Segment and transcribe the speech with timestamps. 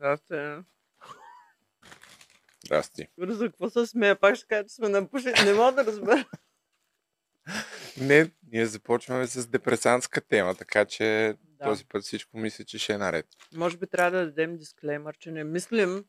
[0.00, 0.64] Здрасти.
[2.64, 3.08] Здрасти.
[3.18, 4.20] Бързо, какво се смея?
[4.20, 5.44] Пак ще кажа, че сме напушени.
[5.44, 6.24] Не мога да разбера.
[8.00, 11.64] Не, ние започваме с депресантска тема, така че Да.
[11.64, 13.26] този път всичко мисля, че ще е наред.
[13.54, 16.04] Може би трябва да дадем дисклеймър, че не мислим,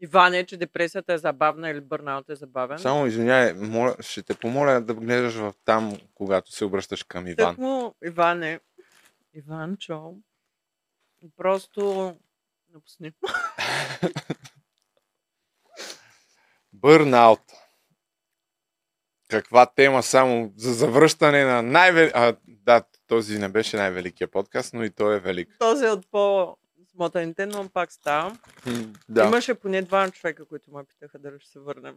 [0.00, 2.78] Иване, че депресията е забавна или бърнаут е забавен.
[2.78, 7.36] Само извиняй, моля, ще те помоля да гледаш в там, когато се обръщаш към Иван.
[7.36, 8.60] Так му, Иване,
[9.34, 10.14] Иванчо,
[11.36, 12.14] просто
[12.78, 13.12] напусни.
[16.72, 17.40] Бърнаут.
[19.28, 22.10] Каква тема само за завръщане на най
[22.46, 25.56] да, този не беше най-великия подкаст, но и той е велик.
[25.58, 28.38] Този е от по-смотаните, но пак става.
[29.08, 29.24] Да.
[29.24, 31.94] Имаше поне два човека, които ме питаха дали ще се върнем.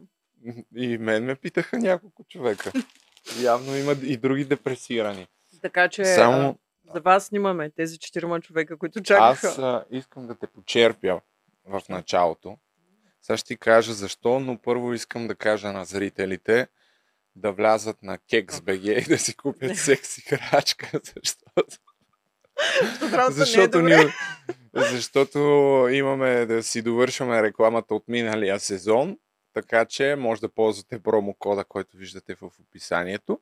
[0.76, 2.72] И мен ме питаха няколко човека.
[3.40, 5.26] Явно има и други депресирани.
[5.62, 6.58] Така че Само
[6.94, 9.48] за вас снимаме тези четирима човека, които чакаха.
[9.48, 11.20] Аз а, искам да те почерпя
[11.64, 12.58] в началото.
[13.22, 16.68] Сега ще ти кажа защо, но първо искам да кажа на зрителите
[17.36, 21.78] да влязат на KEXBG и да си купят секс играчка, защото,
[23.30, 24.12] Защото не е ни,
[24.74, 25.38] защото
[25.92, 29.18] имаме да си довършваме рекламата от миналия сезон,
[29.52, 33.40] така че може да ползвате промокода, който виждате в описанието.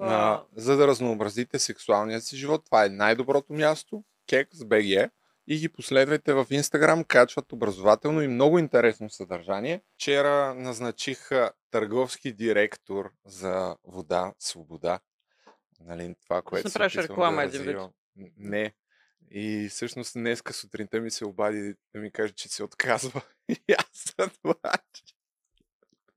[0.00, 2.64] А, за да разнообразите сексуалния си живот.
[2.64, 5.10] Това е най-доброто място, KEXBG.
[5.46, 9.82] И ги последвайте в Инстаграм, качват образователно и много интересно съдържание.
[9.94, 11.28] Вчера назначих
[11.70, 15.00] търговски директор за вода, свобода.
[15.80, 17.76] Нали, това, което се направиш опитвам реклама да един вид.
[18.36, 18.74] Не.
[19.30, 23.20] И всъщност днеска сутринта ми се обади да ми каже, че се отказва.
[23.48, 24.14] И аз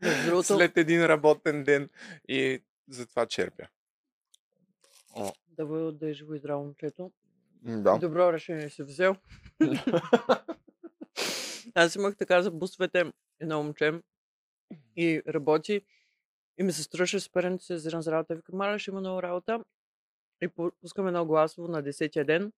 [0.25, 1.89] другото, след един работен ден
[2.29, 3.67] и затова черпя.
[5.15, 7.11] О, да бъде да е живо и здраво момчето.
[7.61, 7.97] да.
[7.97, 9.15] Добро решение си взел.
[11.75, 14.01] Аз имах така за бусовете едно момче
[14.95, 15.81] и работи
[16.57, 18.35] и ми се струваше супер се за работа.
[18.35, 19.63] Викам, маля, ще има много работа.
[20.41, 22.51] И пу- пускаме едно гласово на 10-я ден.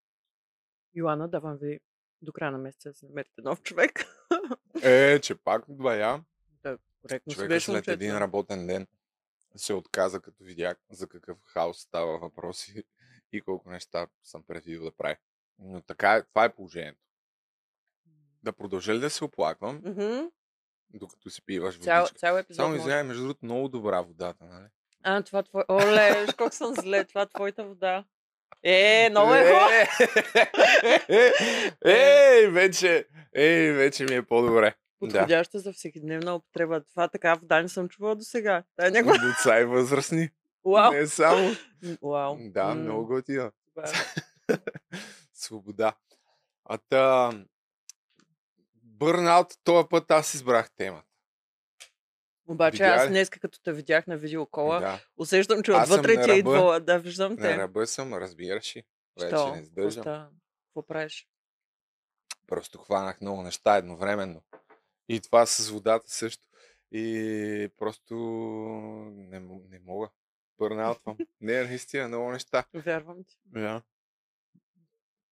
[0.96, 1.80] Йоанна, давам ви
[2.22, 4.06] до края на месеца да си намерите нов човек.
[4.84, 6.24] Е, че пак бая.
[6.64, 8.88] да, коректно Човека след един работен ден
[9.56, 12.84] се отказа, като видях за какъв хаос става въпрос и,
[13.32, 15.16] и колко неща съм предвидил да прави.
[15.60, 17.02] Но така е, това е положението.
[18.44, 20.26] Да продължа ли да се оплаквам, Мгм.
[20.90, 22.16] докато си пиваш водичка?
[22.16, 22.56] цял епизод.
[22.64, 24.68] Само извинявай, между другото, много добра водата, нали?
[25.04, 25.64] А, това твое...
[25.70, 27.06] Оле, виж колко съм зле.
[27.06, 28.06] Това е твоята вода.
[28.64, 29.70] Е, много е хубаво.
[31.10, 31.34] Е,
[31.86, 34.76] Ей, вече, ей, вече ми е по-добре.
[35.02, 35.08] Да.
[35.08, 36.84] Подходяща за всекидневна употреба.
[36.84, 38.64] Това така вода не съм чувала до сега.
[38.76, 39.28] Това е някаква...
[39.28, 40.30] Деца и възрастни.
[40.66, 40.92] Вау.
[40.94, 41.50] Не само.
[41.84, 42.38] М, Вау.
[42.40, 43.52] Да, М, много готина.
[43.78, 44.54] е.
[45.34, 45.94] Свобода.
[46.66, 47.32] А та...
[48.84, 51.06] Бърнаут, този път аз избрах темата.
[52.48, 55.00] Обаче Видя аз днес, като те видях на видеокола, Да.
[55.18, 56.80] усещам, че Аз отвътре на ти е идвала.
[56.80, 57.58] Да, виждам На те.
[57.58, 58.84] ръба съм, разбираш ли.
[59.20, 59.56] Вече Що?
[59.56, 60.04] не издържам.
[60.04, 61.28] Какво правиш?
[62.48, 64.42] Просто хванах много неща едновременно.
[65.10, 66.44] И това с водата също.
[66.92, 68.16] И просто
[69.16, 69.40] не,
[69.70, 70.10] не мога.
[70.58, 71.18] Бърнаутвам.
[71.42, 72.66] не, наистина, много неща.
[72.74, 73.38] Вярвам ти.
[73.46, 73.82] Да.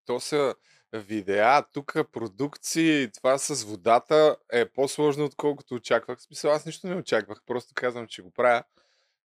[0.06, 0.56] То са
[0.94, 6.20] видеа, тук продукции, това с водата е по-сложно, отколкото очаквах.
[6.20, 8.64] В смисъл, аз нищо не очаквах, просто казвам, че го правя.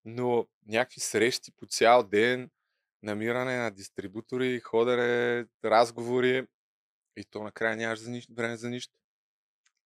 [0.04, 2.50] Но някакви срещи по цял ден,
[3.02, 6.46] намиране на дистрибутори, ходене, разговори
[7.16, 8.94] и то накрая нямаш за нищо, време за нищо.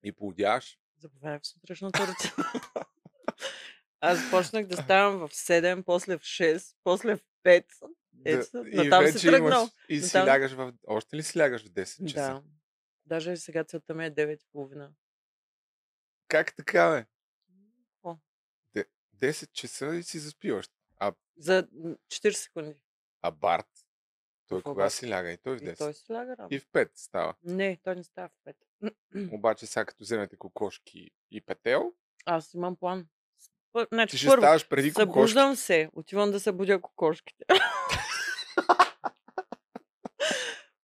[0.06, 0.78] И поудяваш.
[0.98, 2.50] Забавяй в сутрешната рутина.
[4.00, 7.64] Аз започнах да ставам в 7, после в 6, после в 5.
[8.24, 9.68] Ето, да, натам си тръгнал.
[9.88, 10.72] И си Натам- лягаш в...
[10.86, 12.32] Още ли си лягаш в 10 часа?
[12.32, 12.42] Да.
[13.06, 14.88] Даже сега целта ми е 9.30.
[16.28, 17.06] Как така, бе?
[18.74, 18.86] Де-
[19.16, 20.66] 10 часа и си заспиваш.
[20.96, 22.74] А, За м, 40 секунди.
[23.22, 23.68] а Барт,
[24.48, 24.92] той Какво кога Барт?
[24.92, 25.30] си ляга?
[25.30, 25.78] И той в И 10.
[25.78, 26.48] той си ляга рано.
[26.50, 27.34] И в 5 става.
[27.44, 28.52] Не, той не става в
[29.14, 29.30] 5.
[29.32, 31.92] Обаче сега като вземете кокошки и петел,
[32.26, 33.06] Аз имам план.
[33.72, 35.06] Пър- Значи, ти ще първо, ставаш преди кокошки.
[35.08, 37.44] събуждам се, отивам да събудя кокошките.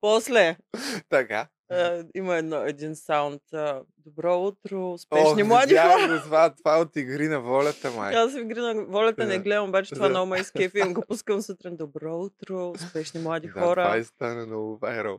[0.00, 0.56] После
[1.08, 1.48] Така.
[1.72, 3.42] А, има едно, един саунд.
[3.52, 6.08] а, Добро утро, успешни Ох, млади видях хора.
[6.08, 8.14] го Това, това е от игри на волята, май.
[8.14, 9.42] Аз в игри на волята не Да.
[9.42, 10.10] гледам, обаче това Да.
[10.10, 10.78] много ме изкефи.
[10.78, 11.76] Им го пускам сутрин.
[11.76, 13.96] Добро утро, успешни млади Да, това хора.
[13.96, 15.18] и стана много вайрал.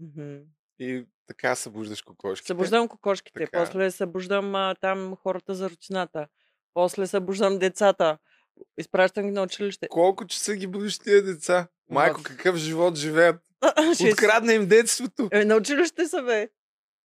[0.00, 0.36] Мгм.
[0.78, 2.46] И така събуждаш кокошките.
[2.46, 3.58] Събуждам кокошките, Така.
[3.60, 6.26] после събуждам а, там хората за рутината,
[6.74, 8.18] после събуждам децата,
[8.78, 9.88] изпращам ги на училище.
[9.88, 11.66] Колко часа ги будиш тия деца?
[11.90, 13.36] Майко, В- какъв живот живеят?
[14.12, 15.28] Открадна им детството.
[15.32, 16.48] Е, на училище са, бе.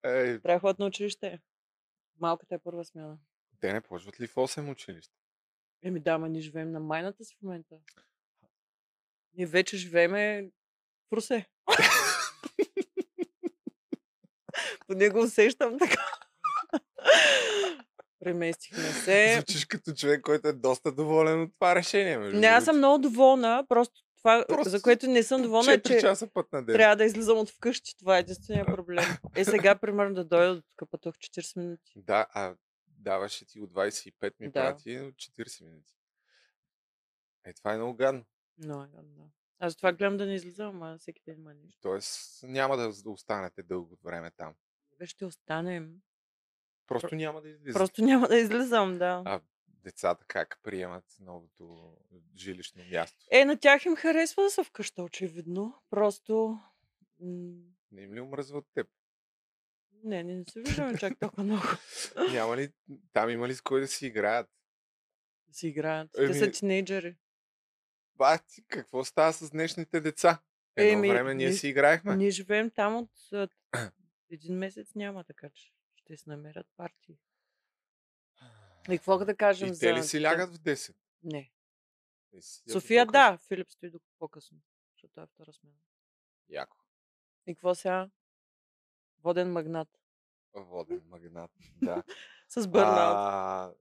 [0.06, 1.40] Ей, Трябва да ходят на училище.
[2.20, 3.18] Малката е първа смяна.
[3.60, 5.14] те не почват ли в 8 училище?
[5.84, 7.76] Еми да, ма ние живеем на майната си в момента.
[9.34, 10.50] Ние вече живееме
[11.10, 11.46] в Русе.
[14.88, 16.06] Поне го усещам така.
[18.20, 19.34] Преместихме се.
[19.36, 22.18] Звучиш като човек, който е доста доволен от това решение.
[22.18, 23.66] Между Не, аз съм много доволна.
[23.70, 26.76] Просто това, Просто за което не съм доволна, е, 4 че часа път на ден.
[26.76, 27.98] трябва да излизам от вкъщи.
[27.98, 29.06] Това е единствения проблем.
[29.36, 31.94] Е, сега, примерно, да дойда до тук пътувах 40 минути.
[31.96, 32.56] Да, а
[32.88, 34.52] даваше ти от 25 ми Да.
[34.54, 35.94] прати от 40 минути.
[37.46, 38.26] Е, това е много гадно.
[38.58, 39.24] Но, да.
[39.60, 41.80] Аз това гледам да не излизам, а всеки ден има нещо.
[41.82, 44.54] Тоест няма да да останете дълго време там.
[45.00, 45.94] Бе, ще останем.
[46.88, 47.80] Просто няма да излизате.
[47.80, 49.22] Просто няма да излизам, да.
[49.26, 49.42] А
[49.88, 51.96] децата как приемат новото
[52.38, 53.18] жилищно място?
[53.32, 55.82] Е, на тях им харесва да са вкъща, очевидно.
[55.90, 56.60] Просто...
[57.92, 58.88] Не им ли омръзва от теб?
[60.04, 61.64] Не, не, не се виждаме чак толкова много
[62.32, 62.74] Няма ли,
[63.14, 64.50] там има ли с кой да си играят?
[65.48, 66.10] да си играят.
[66.12, 67.16] Те са Еми- тинейджери.
[68.16, 70.42] Бати, какво става с днешните деца?
[70.76, 72.16] Едно Еми, време ние ние- си играехме.
[72.16, 73.10] Ние живеем там от
[74.32, 77.18] един месец няма, така че ще се намерят партии.
[78.90, 79.80] И какво да кажем И за...
[79.80, 80.96] те ли си лягат в 10?
[81.24, 81.52] Не.
[82.32, 83.12] Те си седят София, по-късно.
[83.32, 83.38] да.
[83.38, 84.58] Филип стои до по-късно,
[84.94, 85.76] защото е втора смена.
[86.50, 86.78] Яко.
[87.48, 88.10] И какво сега?
[89.20, 89.90] Воден магнат.
[90.54, 91.52] Воден магнат.
[91.82, 92.04] Да.
[92.50, 93.16] С бърнаут.
[93.18, 93.74] А,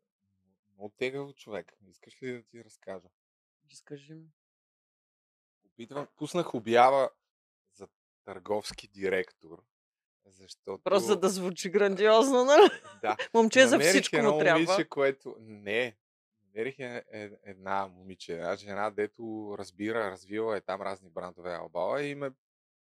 [0.75, 1.73] Много тегаво човек.
[1.89, 3.09] Искаш ли да ти разкажа?
[3.71, 4.29] Разкажи ми.
[5.65, 7.11] Опитвам, пуснах обява
[7.75, 7.89] за
[8.25, 9.65] търговски директор.
[10.27, 10.83] Защото...
[10.85, 12.71] Просто за да звучи грандиозно, нали?
[13.03, 13.17] Да.
[13.35, 14.61] Момче за всичко му трябва.
[14.61, 15.37] момиче, което...
[15.41, 15.97] Не.
[16.55, 22.03] Намерих е, е, една момиче, една жена, дето разбира, развила е там разни брандове албала
[22.03, 22.31] и ме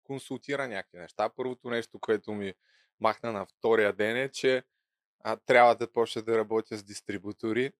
[0.03, 1.29] консултира някакви неща.
[1.37, 2.55] Първото нещо, което ми
[3.00, 4.62] махна на втория ден е, че
[5.21, 7.73] а, трябва да почна да работя с дистрибутори.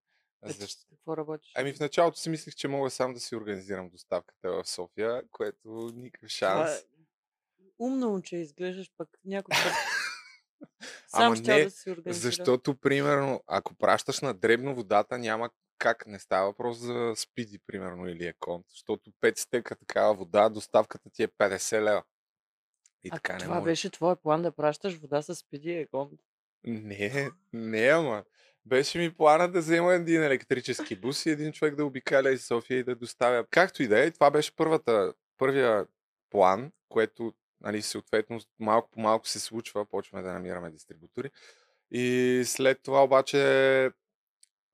[0.43, 0.87] Ето, Защо?
[0.91, 1.53] Какво работиш?
[1.55, 5.93] Ами в началото си мислех, че мога сам да си организирам доставката в София, което
[5.95, 6.71] никакъв шанс.
[6.71, 6.90] Това е
[7.81, 9.73] Умно момче изглеждаш пък някой път.
[11.13, 12.23] Ама Сам ще не, да си организира.
[12.23, 18.09] Защото, примерно, ако пращаш на дребно водата, няма как не става въпрос за спиди, примерно,
[18.09, 18.67] или еконт.
[18.71, 22.03] Защото 5 стека такава вода, доставката ти е 50 лева.
[23.05, 23.65] И А така не това може.
[23.65, 26.11] беше твой план да пращаш вода с пиди и екон.
[26.65, 28.25] Не, не, ама.
[28.67, 32.79] Беше ми плана да взема един електрически бус и един човек да обикаля из София
[32.79, 33.47] и да доставя.
[33.51, 35.87] Както и да е, това беше първата, първия
[36.31, 41.31] план, което нали, съответно малко по малко се случва, почваме да намираме дистрибутори.
[41.91, 43.39] И след това обаче,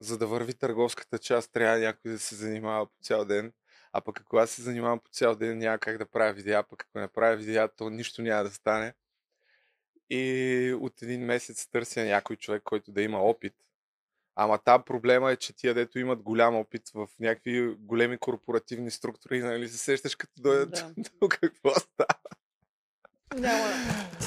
[0.00, 3.52] за да върви търговската част, трябва някой да се занимава по цял ден.
[3.92, 6.82] А пък ако аз се занимавам по цял ден, няма как да правя видеа, пък
[6.82, 8.94] ако не правя видеа, то нищо няма да стане.
[10.10, 13.54] И от един месец търся някой човек, който да има опит.
[14.38, 19.40] Ама там проблема е, че тия дето имат голям опит в някакви големи корпоративни структури,
[19.40, 20.94] нали се сещаш като дойдат Да.
[21.20, 22.15] тук какво става.
[23.36, 23.68] Няма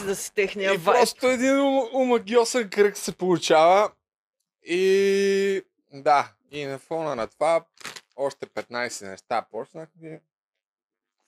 [0.05, 1.59] да си техния И просто един
[1.93, 3.91] омагиосен кръг се получава.
[4.63, 5.63] И
[5.93, 7.65] да, и на фона на това
[8.15, 10.19] още 15 неща почнах и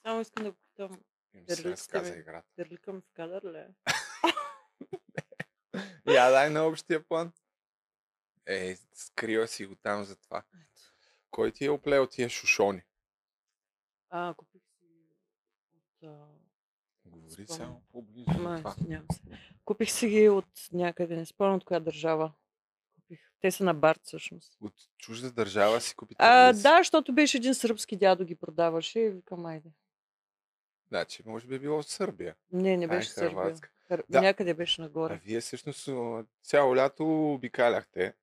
[0.02, 0.90] Само искам да питам,
[1.34, 2.20] им се Дерлиците разказа ми.
[2.20, 2.48] играта.
[2.56, 3.58] дърликам в кадър ли?
[3.58, 3.68] е?
[6.14, 7.32] Я дай на общия план.
[8.46, 10.42] Ей, скрива си го там за това.
[11.30, 12.82] Кой ти е оплел тия шушони?
[14.10, 14.84] А, купих си
[16.02, 16.08] от...
[17.32, 17.66] а, Говори Спомням.
[17.66, 18.74] само по-близо Ма, това.
[18.88, 19.20] нямам се.
[19.64, 22.32] Купих си ги от някъде, не спомням от коя държава.
[22.94, 23.20] Купих.
[23.40, 24.56] Те са на Барт всъщност.
[24.60, 29.10] От чужда държава си купи А, да, защото беше един сръбски дядо ги продаваше и
[29.10, 29.68] викам, айде.
[30.88, 32.34] Значи, може би е било от Сърбия.
[32.52, 33.30] Не, не Ай, беше Сърбия.
[33.30, 33.70] Хърватска.
[33.88, 34.02] Хър...
[34.08, 34.20] Да.
[34.20, 35.20] Някъде беше А нагоре.
[35.24, 38.14] вие всъщност а, цяло лято обикаляхте.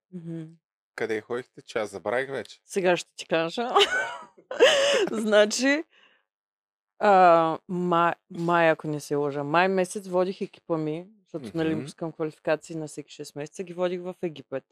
[0.96, 1.62] Къде ходихте?
[1.62, 2.62] Че аз забравих вече.
[2.66, 3.68] Сега ще ти кажа.
[5.12, 5.84] значи,
[7.00, 11.84] а, май, май, ако не се лъжа, май месец водих екипа ми, защото нали Мгм.
[11.84, 14.66] пускам квалификации на всеки 6 месеца, ги водих в Египет.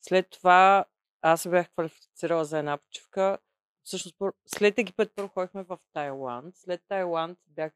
[0.00, 0.84] След това
[1.22, 3.38] аз се бях квалифицирала за една почивка.
[3.82, 6.56] Всъщност, след Египет първо ходихме в Тайланд.
[6.56, 7.72] След Тайланд бях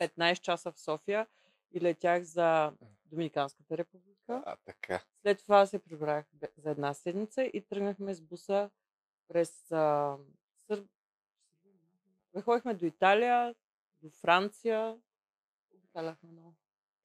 [0.00, 1.26] 15 часа в София
[1.72, 2.72] и летях за
[3.04, 4.42] Доминиканската република.
[4.46, 5.00] А, така.
[5.22, 6.24] След това се прибрах
[6.56, 8.70] за една седмица и тръгнахме с буса
[9.28, 10.16] през а,
[10.66, 10.84] Сър...
[12.34, 13.54] Ходихме до Италия,
[14.02, 14.96] до Франция.
[15.72, 16.54] Обикаляхме много.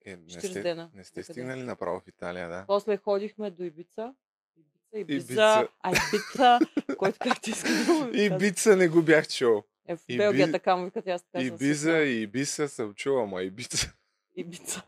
[0.02, 0.90] Е, не 40 сте, дена.
[0.94, 2.64] не сте стигнали направо в Италия, да?
[2.66, 4.14] После ходихме до Ибица.
[4.56, 5.68] Ибица, Ибица, Ибица.
[5.80, 6.58] а Ибица,
[6.96, 8.38] който както иска да му И казва.
[8.38, 9.62] бица не го бях чул.
[9.86, 12.02] Е, в Белгия така му викат, аз така И съм биза, свикнала.
[12.02, 13.42] и биса съм чул, ама.
[13.42, 13.92] Ибица,
[14.36, 14.82] Ибица.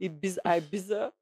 [0.00, 1.12] и биз, Айбиза.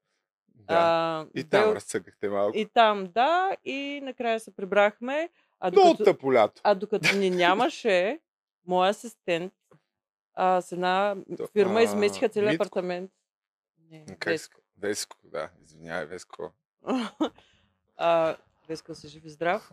[0.49, 0.73] Да.
[0.75, 2.57] А, и там Бел- разцъкахте малко.
[2.57, 5.29] и там, да, и накрая се прибрахме.
[5.59, 6.61] А Много докато, тъпо лято.
[6.63, 8.19] а докато ни нямаше,
[8.67, 9.53] мой асистент
[10.33, 11.15] а, с една
[11.51, 13.11] фирма а, изместиха целият апартамент.
[13.89, 14.61] Не, Как Веско.
[14.77, 15.49] Веско, да.
[15.63, 16.51] Извинявай, Веско.
[17.97, 19.71] а, Веско се жив и здрав.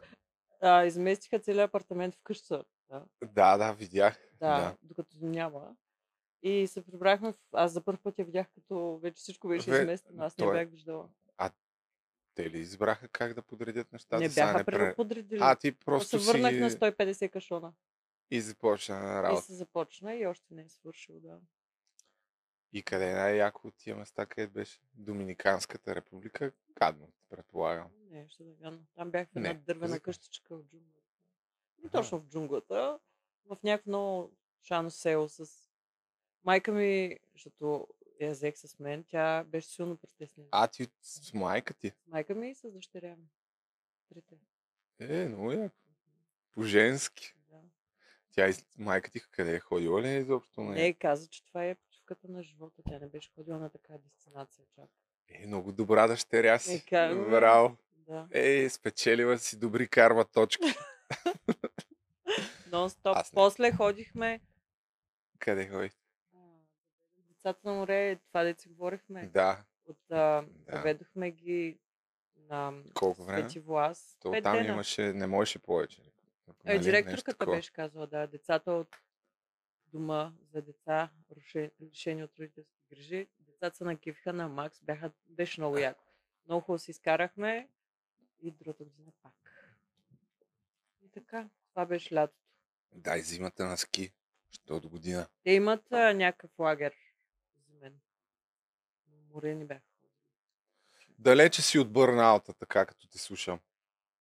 [0.61, 2.65] А, изместиха целият апартамент в къща.
[2.91, 4.19] Да, Да, да, видях.
[4.41, 4.77] да, Да.
[4.83, 5.77] докато няма.
[6.43, 7.33] И се прибрахме.
[7.33, 7.37] В...
[7.53, 10.25] Аз за първ път я видях, като вече всичко беше Бе, изместено.
[10.25, 11.09] Аз не той бях виждала.
[12.35, 14.19] Те ли избраха как да подредят нещата?
[14.21, 15.39] не бяха пре- предоподредили.
[15.43, 16.61] А, ти Просто се върнах си...
[16.61, 17.73] на 150 кашона.
[18.31, 19.43] И започна на И работа.
[19.43, 21.39] се започна и още не е свършил, да.
[22.73, 24.81] И къде е най-яко от тия места, къде беше?
[24.95, 26.53] Доминиканската република?
[26.75, 27.89] Кадно, предполагам.
[28.11, 28.79] Не, ще да е вярно.
[28.95, 31.03] Там бях в една Не, дървена къщичка в джунглата.
[31.83, 32.99] Не точно в джунглата,
[33.45, 35.51] в някакво много шано село с
[36.45, 37.89] майка ми, защото
[38.25, 40.49] я взех с мен, тя беше силно притеснена.
[40.51, 41.91] А, ти с майка ти?
[41.91, 43.27] С майка ми и с дъщеря ми.
[44.09, 44.35] Трите.
[44.99, 45.77] Е, много яко.
[46.55, 47.35] По-женски.
[47.51, 47.61] Да.
[48.33, 50.61] Тя и майка ти къде е ходила ли изобщо?
[50.61, 52.83] на Не, каза, че това е почивката на живота.
[52.89, 54.89] Тя не беше ходила на такава дестинация чак.
[55.29, 56.85] Е, много добра дъщеря Е, си.
[56.89, 57.31] как бе?
[57.31, 57.77] Браво.
[57.97, 58.29] Да.
[58.33, 60.65] Ей, спечелила си добри карма точки.
[62.71, 63.17] Нон-стоп.
[63.17, 63.23] Не.
[63.35, 64.41] После ходихме
[65.39, 65.91] къде ходи?
[67.43, 69.27] Децата на море, това да си говорихме.
[69.27, 69.65] Да.
[69.87, 70.47] От, а, Да.
[70.73, 71.79] Заведохме ги
[72.37, 73.41] на Колко време?
[73.41, 74.17] Свети влас.
[74.21, 74.69] То Пет там дена.
[74.69, 76.03] имаше, не можеше повече.
[76.65, 76.83] Е, Нали?
[76.83, 78.97] Директорката беше казала, да, децата от
[79.87, 81.11] дома за деца,
[81.83, 83.29] лишени от родителски грижи.
[83.39, 86.05] Децата се накифиха на Макс, бяха, беше много яко.
[86.47, 87.69] Много хубаво се изкарахме
[88.43, 89.33] и другата година пак.
[91.03, 92.39] И така, това беше лятото.
[92.95, 94.13] Дай зимата на ски.
[94.51, 95.27] Що от година?
[95.45, 96.95] Те имат а, някакъв лагер.
[99.35, 99.81] Море ни бяха.
[101.19, 103.59] Далече си от бърнаута, така като те слушам.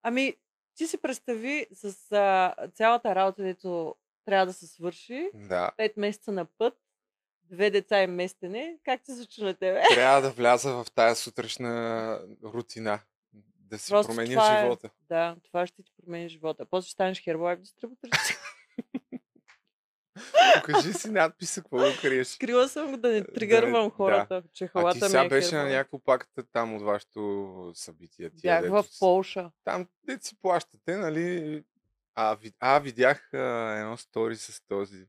[0.03, 0.35] Ами,
[0.75, 5.71] ти си представи с а, цялата работа, дето трябва да се свърши, Да.
[5.79, 6.77] 5 месеца на път,
[7.43, 9.83] две деца и местене, как се случи на тебе?
[9.93, 12.99] Трябва да вляза в тая сутрешна рутина.
[13.55, 14.89] Да си Просто променя е- живота.
[15.09, 16.65] Да, това ще ти промени живота.
[16.65, 18.09] После ще станеш Herbalife дистрибутор.
[20.55, 22.27] Покажи си надписа, какво го криеш.
[22.27, 23.89] Скрила съм го да не тригървам да.
[23.89, 27.71] хората, че А ти халата ми сега е беше на някакво пакта там от вашето
[27.75, 28.29] събитие.
[28.29, 29.51] Тия, Бях в Полша.
[29.63, 31.63] Там, де си плащате, нали?
[32.15, 32.53] А, ви...
[32.59, 35.07] а видях а, едно стори с този.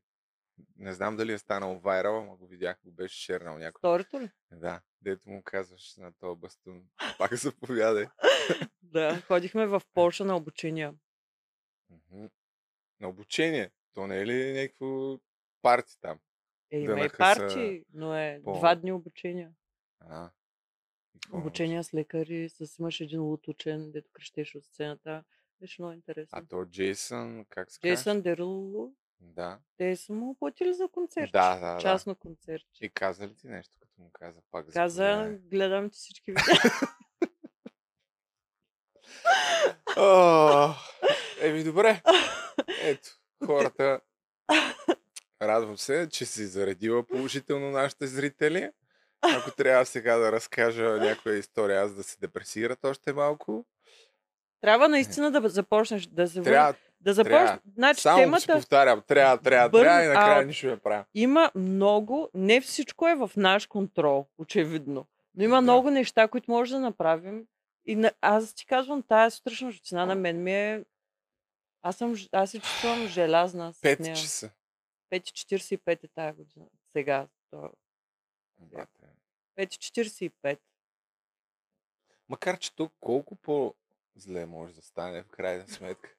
[0.76, 3.78] Не знам дали е станал вайрал, ама го видях, го беше шернал някой.
[3.78, 4.30] Второто ли?
[4.52, 6.82] Да, дето му казваш на този бастун.
[7.18, 8.06] Пак заповядай.
[8.82, 10.94] Да, ходихме в Полша на обучения.
[11.90, 12.26] Мгм.
[13.00, 13.70] На обучение.
[13.94, 15.18] То не е ли някакво
[15.62, 16.18] парти там?
[16.70, 19.50] Е, Да има и накъса парти, но е по- два дни обучения.
[20.00, 20.30] А,
[21.32, 25.24] Обучения с лекари, с имаше един лут учен, дето крещеше от сцената.
[25.60, 26.38] Беше много интересно.
[26.38, 27.80] А то Джейсън, как се?
[27.80, 29.58] Джейсън Деруло, Да.
[29.76, 31.30] те са му платили за концерт.
[31.32, 31.80] Да, да, да.
[31.80, 32.66] Частно концерт.
[32.80, 34.66] И каза ли ти нещо, като му каза пак?
[34.66, 35.38] Каза, заповядай?
[35.40, 36.70] гледам ти всички видеа.
[41.40, 42.02] Еми, добре.
[42.82, 43.08] Ето,
[43.46, 44.00] хората.
[45.42, 48.70] Радвам се, че си заредила положително нашите зрители.
[49.36, 53.66] Ако трябва сега да разкажа някоя история, аз да се депресират още малко.
[54.60, 56.42] Трябва наистина да започнеш да се.
[56.42, 57.50] Трябва, Да започнеш.
[57.74, 60.46] Значи само си темата повтарям, трябва, трябва, трябва и накрая Burnout.
[60.46, 61.04] нищо не правя.
[61.14, 65.06] има много, не всичко е в наш контрол, очевидно.
[65.34, 65.60] Но има Да.
[65.60, 67.44] много неща, които може да направим.
[67.86, 70.84] И на, аз ти казвам, тази сутрешна рутина на мен ми е...
[71.82, 74.16] Аз, съм, аз се чувствам желязна с Пет нея.
[74.16, 74.50] часа.
[75.10, 76.66] 5.45 е тази година.
[76.92, 77.28] Сега.
[77.50, 77.72] то-
[78.58, 79.06] Бате.
[79.56, 80.58] 5.45.
[82.28, 86.16] Макар, че то колко по-зле може да стане в крайна сметка.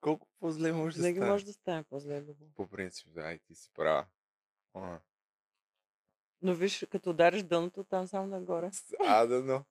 [0.00, 1.30] колко по-зле може да Винаги стане.
[1.30, 2.20] може да стане по-зле.
[2.20, 2.44] Любо.
[2.54, 4.06] По принцип, да, и ти си права.
[4.74, 4.98] А,
[6.42, 8.70] Но виж, като удариш дъното, там само нагоре.
[9.00, 9.64] А, да, но.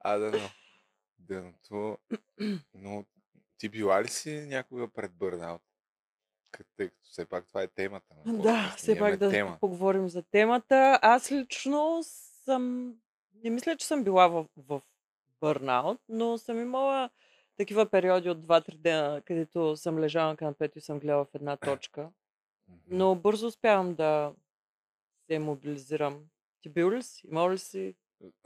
[0.00, 0.38] А, да, но.
[1.18, 1.98] Дъното.
[2.74, 3.04] Но
[3.58, 5.62] ти била ли си някога пред бърнаут?
[6.76, 8.14] Тъй като все пак това е темата.
[8.24, 9.58] на Да, все пак да тема.
[9.60, 10.98] поговорим за темата.
[11.02, 12.00] Аз лично
[12.44, 12.94] съм...
[13.44, 14.80] Не мисля, че съм била в, в
[15.40, 17.10] бърнаут, но съм имала
[17.56, 21.56] такива периоди от 2-3 дена, където съм лежала на канапето и съм гледала в една
[21.56, 22.10] точка.
[22.68, 22.78] Мгм.
[22.88, 24.34] Но бързо успявам да
[25.26, 26.24] се мобилизирам.
[26.62, 27.26] Ти бил ли си?
[27.26, 27.94] Имал ли си?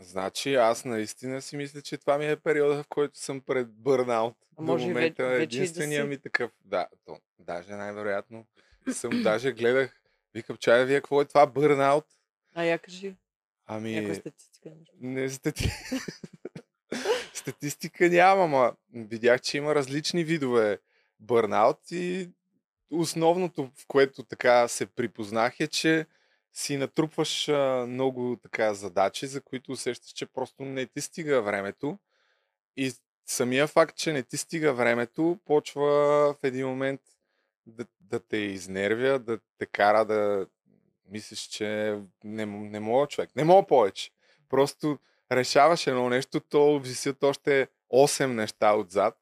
[0.00, 4.36] Значи аз наистина си мисля, че това ми е периода, в който съм пред бърнаут.
[4.52, 6.08] А До може ве- момента вече и да единствения си.
[6.08, 6.50] ми такъв.
[6.64, 8.46] Да, то, даже най-вероятно
[8.92, 10.02] съм даже гледах,
[10.34, 12.06] викам, чая вие, какво е това бърнаут?
[12.54, 13.14] А я кажи.
[13.66, 14.70] Ами, Някоя статистика.
[14.94, 15.70] не стати...
[17.34, 20.78] статистика няма, ма видях, че има различни видове
[21.20, 22.30] бърнаут и
[22.90, 26.06] основното, в което така се припознах е, че
[26.52, 31.98] си натрупваш а, много така задачи, за които усещаш, че просто не ти стига времето.
[32.76, 32.92] И
[33.26, 35.82] самия факт, че не ти стига времето, почва
[36.34, 37.00] в един момент
[37.66, 40.46] да, да те изнервя, да те кара да
[41.10, 43.36] мислиш, че не, не мога човек.
[43.36, 44.10] Не мога повече.
[44.48, 44.98] Просто
[45.32, 49.18] решаваш едно нещо, то висят още 8 неща отзад.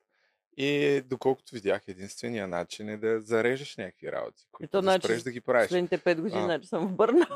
[0.60, 5.22] И доколкото видях, единствения начин е да зарежеш някакви работи, които то да значи спреш
[5.22, 5.66] да ги правиш.
[5.68, 6.44] Последните 5 години, А.
[6.44, 7.26] значи съм в бърна.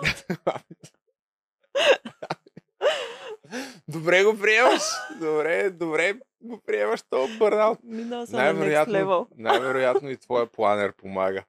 [3.88, 4.82] добре го приемаш.
[5.12, 7.78] Добре, добре го приемаш то бърнаут.
[7.82, 9.26] Минал съм на next Най-вероятно, level.
[9.36, 11.44] най-вероятно и твоя планер помага.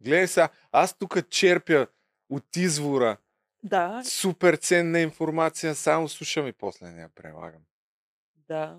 [0.00, 1.86] Гледай сега, аз тук черпя
[2.30, 3.16] от извора
[3.62, 7.62] Да, супер ценна информация, само слушам и после не я прилагам.
[8.48, 8.78] да.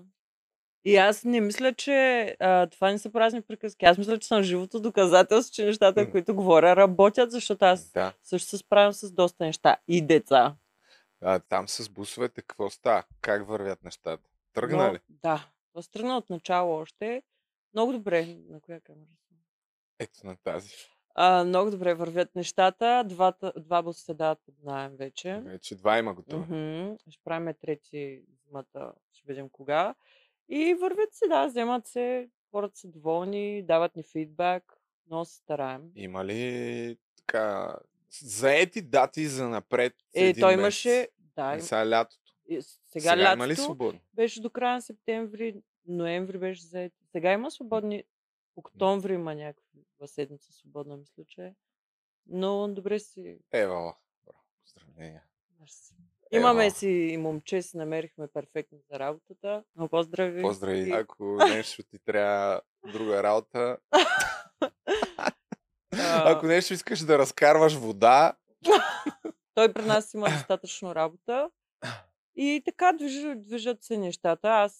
[0.86, 1.96] И аз не мисля, че
[2.40, 3.84] а, това не са празни приказки.
[3.84, 6.10] Аз мисля, че съм живото доказателство, че нещата, М.
[6.10, 8.12] които говоря, работят, защото аз Да.
[8.22, 9.76] също се справям с доста неща.
[9.88, 10.56] И деца.
[11.20, 13.04] А, там с бусовете какво става?
[13.20, 14.28] Как вървят нещата?
[14.52, 14.98] Тръгна ли?
[15.08, 15.46] Да.
[15.72, 17.22] То се тръгна от начало още.
[17.74, 18.36] Много добре.
[18.48, 19.06] На коя камера?
[19.28, 19.36] съм?
[19.98, 20.70] Ето на тази.
[21.14, 23.02] А, много добре вървят нещата.
[23.06, 25.40] Двата, два буса се дават под найем вече.
[25.44, 26.42] Вече два има готови.
[26.54, 26.94] Мгм.
[27.10, 29.94] Ще правим трети зимата, ще видим кога.
[30.48, 35.90] И вървят се, да, вземат се, хората са доволни, дават ни фидбак, много се стараем.
[35.94, 37.76] Има ли така
[38.20, 39.94] заети дати за напред?
[40.14, 42.32] Е, той имаше, да, Е, им- сега лятото.
[42.48, 44.00] и сега, Сега лятото има ли свободно?
[44.12, 45.54] беше до края на септември,
[45.86, 46.92] ноември беше заед.
[47.04, 48.04] Сега има свободни,
[48.56, 51.54] октомври има някаква седмица свободна, мисля, че е.
[52.26, 53.38] Но добре си.
[53.52, 53.96] Евала.
[54.26, 55.22] Браво, поздравления.
[55.60, 55.94] мерси.
[56.32, 59.64] Имаме си и момче, си намерихме перфектно за работата.
[59.76, 60.42] Но поздрави.
[60.42, 60.90] Поздрави.
[60.90, 62.60] Ако нещо ти трябва
[62.92, 63.76] друга работа,
[66.24, 68.32] ако нещо искаш да разкарваш вода,
[69.54, 71.50] Той при нас има достатъчно работа.
[72.36, 74.48] И така движат, движат се нещата.
[74.48, 74.72] Аз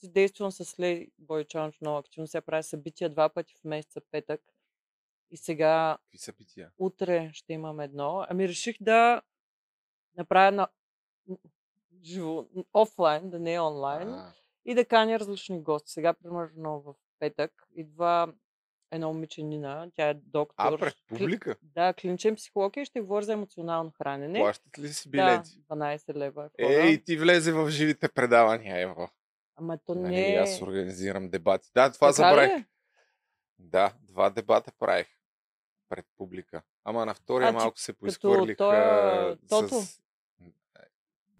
[0.00, 2.26] си действам с Лей Бой Чалендж много активно.
[2.26, 4.40] Сега правя събития два пъти в месеца, петък.
[5.30, 6.70] И сега, какви събития?
[6.78, 8.26] утре ще имам едно.
[8.28, 9.22] Ами реших да
[10.16, 10.68] направя на
[12.02, 14.08] живо, офлайн, да не е онлайн.
[14.08, 14.32] А,
[14.64, 15.92] И да каня различни гости.
[15.92, 18.32] Сега, примерно, в петък идва
[18.90, 19.90] едно момиче Нина.
[19.94, 20.54] Тя е доктор.
[20.66, 21.56] а, пред Кли- публика?
[21.62, 24.38] Да, клиничен психолог е и ще говори за емоционално хранене.
[24.38, 25.50] Плащат ли си Да, билети?
[25.62, 26.50] 12 лева.
[26.58, 29.08] е Ей, ти влезе в живите предавания, Ево.
[29.56, 30.36] Ама то Нали, не е...
[30.36, 31.70] аз организирам дебати.
[31.74, 32.50] Да, това Така ли забравих.
[32.52, 32.66] е?
[33.58, 35.06] Да, два дебата правих
[35.88, 36.62] пред публика.
[36.84, 39.80] Ама на втория А, ти малко се поизхвърлих тоя Тото?
[39.80, 40.02] с...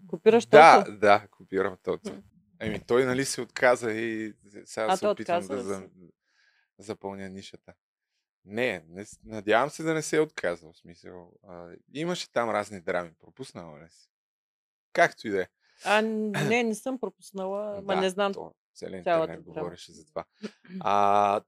[0.06, 0.98] Копираш Да, тото?
[0.98, 2.22] да, копирам Тото.
[2.60, 5.88] Еми, той нали се отказа и сега А, се той опитвам да се?
[6.78, 7.74] запълня нишата.
[8.44, 10.72] Не, не, надявам се да не се е отказал.
[10.72, 13.10] В смисъл, а, имаше там разни драми.
[13.20, 14.10] Пропуснала ли си?
[14.92, 15.48] Както и да е.
[15.84, 18.32] А, не, не съм пропуснала, ама Да, не знам.
[18.34, 20.24] То, целият интернет говореше за това.
[20.80, 21.40] А,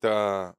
[0.00, 0.54] та,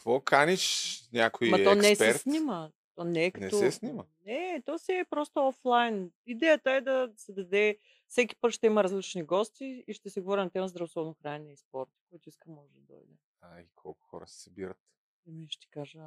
[0.00, 2.16] какво каниш някой Ма то не експерт?
[2.16, 2.70] се снима.
[2.94, 3.58] То не е Не като...
[3.58, 4.04] се снима?
[4.26, 6.10] Не, то си е просто офлайн.
[6.26, 7.78] Идеята е да се даде...
[8.08, 11.56] Всеки път ще има различни гости и ще се говори на тема здравословно хранене и
[11.56, 11.90] спорт.
[12.10, 13.12] Който иска може да дойде.
[13.40, 14.76] Ай, колко хора се събират.
[15.28, 15.98] Еми, ще кажа.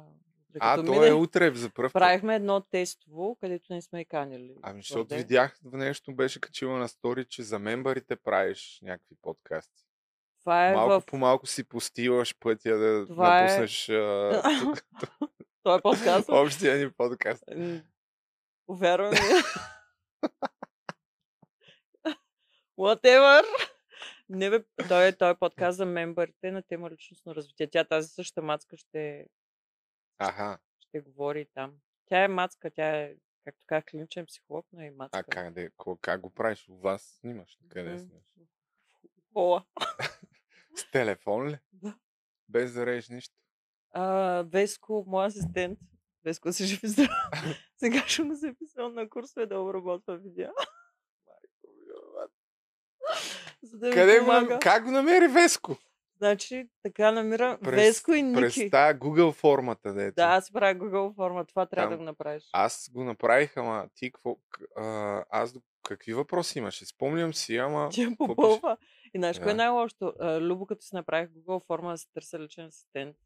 [0.60, 1.08] А, то мине.
[1.08, 1.92] е утре за пръв.
[1.92, 4.56] Правихме едно тестово, където не сме и канили.
[4.62, 9.84] Ами, защото видях нещо, беше качила на стори, че за мембарите правиш някакви подкасти.
[10.44, 11.06] Това е Малко в...
[11.06, 13.86] по малко си постиваш пътя да Това е- напуснеш
[14.60, 14.84] тук-
[15.62, 16.28] Това е подкаст.
[16.28, 17.44] общия ни подкаст.
[17.50, 17.80] М,
[18.66, 19.18] Повярвай ми.
[22.78, 23.44] Whatever.
[24.28, 27.70] Не бе, той, е- той е подкаст за мембърите на тема личностно развитие.
[27.70, 29.26] Тя тази същата мацка ще,
[30.18, 31.74] Аха, ще говори там.
[32.06, 35.18] Тя е мацка, тя е, както казах, клиничен психолог, но е мацка.
[35.18, 36.68] а как, де, как го правиш?
[36.68, 37.58] У вас снимаш?
[37.68, 38.24] Къде снимаш?
[39.32, 39.64] Кола.
[40.74, 41.58] С телефон ли?
[41.72, 41.94] Да.
[42.48, 43.34] Без да режеш нищо.
[43.92, 45.78] А, Веско, мой асистент.
[46.24, 47.08] Веско си жив и здрав.
[47.76, 50.48] Сега ще го записвам на курсове да обработва видео.
[53.62, 55.76] За да Къде го, как го намери Веско?
[56.16, 58.40] Значи, така намирам През- Веско и Ники.
[58.40, 60.14] През тази Google формата, дето.
[60.14, 61.44] Да, аз правя Google форма.
[61.44, 62.44] Това трябва да Там- го направиш.
[62.52, 64.36] Аз го направих, ама ти какво...
[64.76, 66.86] А, аз какви въпроси имаше?
[66.86, 67.88] Спомням си, ама...
[67.88, 68.36] Ти я какво пише?
[68.36, 68.76] попълва.
[69.14, 69.56] И знаеш, кое е Да.
[69.56, 70.12] най-лошото?
[70.20, 73.16] А, Любо, като си направих Google форма да си търся личен асистент.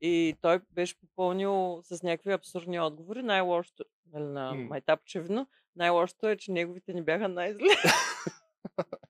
[0.00, 3.22] И той беше попълнил с някакви абсурдни отговори.
[3.22, 4.64] Най-лошото, нали, на М.
[4.64, 7.64] майтап очевидно, най-лошото е, че неговите не бяха най-зле.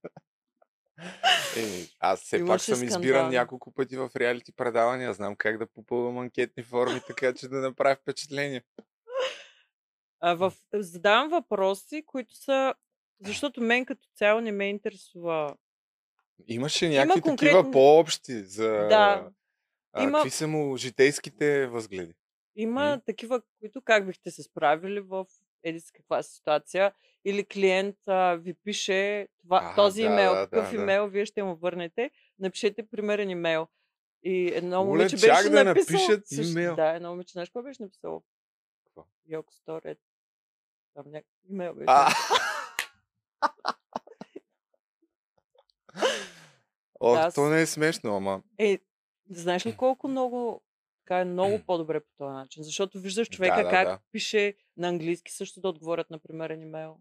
[1.57, 1.61] Е,
[2.01, 3.37] аз все пак съм избиран скандали.
[3.37, 5.13] няколко пъти в реалити предавания.
[5.15, 8.63] Знам как да попълвам анкетни форми, така че да направя впечатление.
[10.21, 10.53] А, в...
[10.75, 12.75] Задавам въпроси, които са...
[13.21, 15.57] Защото мен като цяло не ме интересува.
[16.47, 18.69] Имаше някакви такива конкретни- по-общи за...
[18.69, 19.31] Да.
[19.93, 22.15] А, Има- Какви са му житейските възгледи?
[22.57, 23.01] Има М.
[23.01, 25.27] такива, които как бихте се справили в
[25.63, 26.93] еди с каква ситуация.
[27.25, 30.83] Или клиент а, ви пише това, А, този да, имейл, да, какъв да, да.
[30.83, 32.11] имейл вие ще му върнете.
[32.39, 33.69] Напишете примерен имейл.
[34.23, 35.99] И едно Оле, момиче чак беше да написало...
[36.01, 36.77] напишат също- имейл.
[36.77, 38.23] Да, едно момиче, знаеш какво беше написало?
[38.85, 39.05] Какво?
[39.29, 39.99] Йоко Сторет.
[40.95, 41.87] Там някакъв имейл беше.
[41.89, 42.09] А!
[47.01, 48.43] Ох, Да, то не е смешно, ама...
[48.59, 48.79] Е,
[49.31, 50.63] знаеш ли колко много,
[51.05, 52.63] така е много по-добре по този начин?
[52.63, 53.99] Защото виждаш човека Да, да, как да.
[54.13, 56.99] пише на английски също да отговорят на примерен имейл.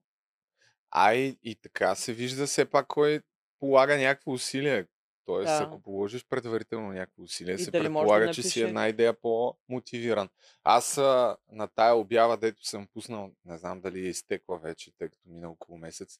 [0.91, 3.21] Ай, и така се вижда все пак кой
[3.59, 4.85] полага някакво усилие.
[5.25, 5.63] Тоест, Да.
[5.63, 10.29] ако положиш предварително някакво усилие, И се може да предполага, че си една идея по-мотивиран.
[10.63, 15.09] Аз а, на тая обява, дето съм пуснал, не знам дали е изтекла вече, тъй
[15.09, 16.19] като мина около месец,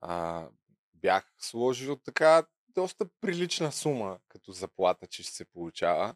[0.00, 0.46] а,
[1.02, 6.14] бях сложил така доста прилична сума като заплата, че ще се получава.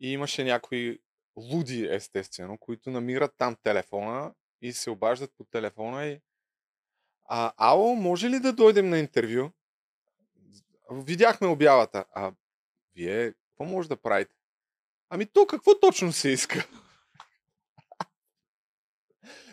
[0.00, 0.98] И имаше някои
[1.36, 6.20] луди, естествено, които намират там телефона и се обаждат по телефона и
[7.24, 9.50] а, ало, може ли да дойдем на интервю?
[10.90, 12.04] Видяхме обявата.
[12.14, 12.32] А
[12.94, 14.34] вие какво може да правите?
[15.08, 16.68] Ами то какво точно се иска?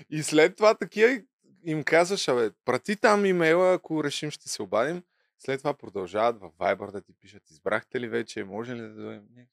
[0.10, 1.22] И след това такива
[1.64, 5.04] им казваш, абе, прати там имейла, ако решим ще се обадим.
[5.38, 9.28] След това продължават в Viber да ти пишат, избрахте ли вече, може ли да дойдем?
[9.36, 9.48] Не.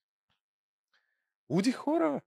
[1.50, 2.20] Луди хора.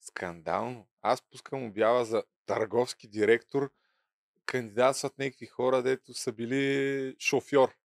[0.00, 0.88] Скандално.
[1.02, 3.72] Аз пускам обява за търговски директор,
[4.46, 7.76] кандидатстват някакви хора, дето са били шофьор.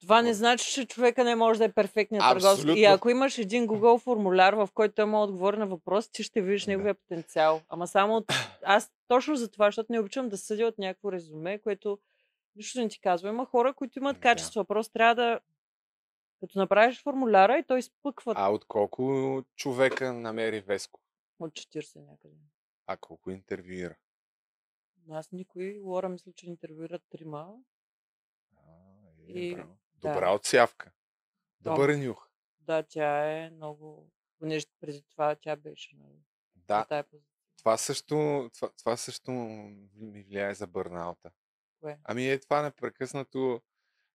[0.00, 2.70] Това не значи, че човека не може да е перфектният търговски.
[2.70, 6.40] И ако имаш един Google формуляр, в който той да отговори на въпроси, ти ще
[6.42, 7.62] видиш неговия потенциал.
[7.68, 8.24] Ама само от...
[8.64, 11.98] Аз точно за това, защото не обичам да съдя от някакво резюме, което
[12.56, 13.28] нищо не ти казва.
[13.28, 14.64] Има хора, които имат качества.
[14.64, 15.40] Просто трябва да...
[16.40, 21.00] Като направиш формуляра и той изпъква А от колко човека намери Веско?
[21.38, 22.34] от 40 някъде.
[22.86, 23.96] А колко интервюира?
[25.10, 27.54] Аз никой, Лора мисля, че интервюира трима.
[28.56, 28.60] А,
[29.28, 29.79] е, И- браво.
[30.02, 30.12] Да.
[30.12, 30.90] Добра отсявка.
[31.60, 31.70] Да.
[31.70, 32.28] Добър нюх.
[32.60, 34.10] Да, тя е много...
[34.38, 36.18] Понеже преди това тя беше нали,
[36.54, 37.04] Да, на
[37.58, 41.30] това също, това, това също ми влияе за бърнаута.
[41.80, 41.98] Кое?
[42.04, 43.62] Ами е това непрекъснато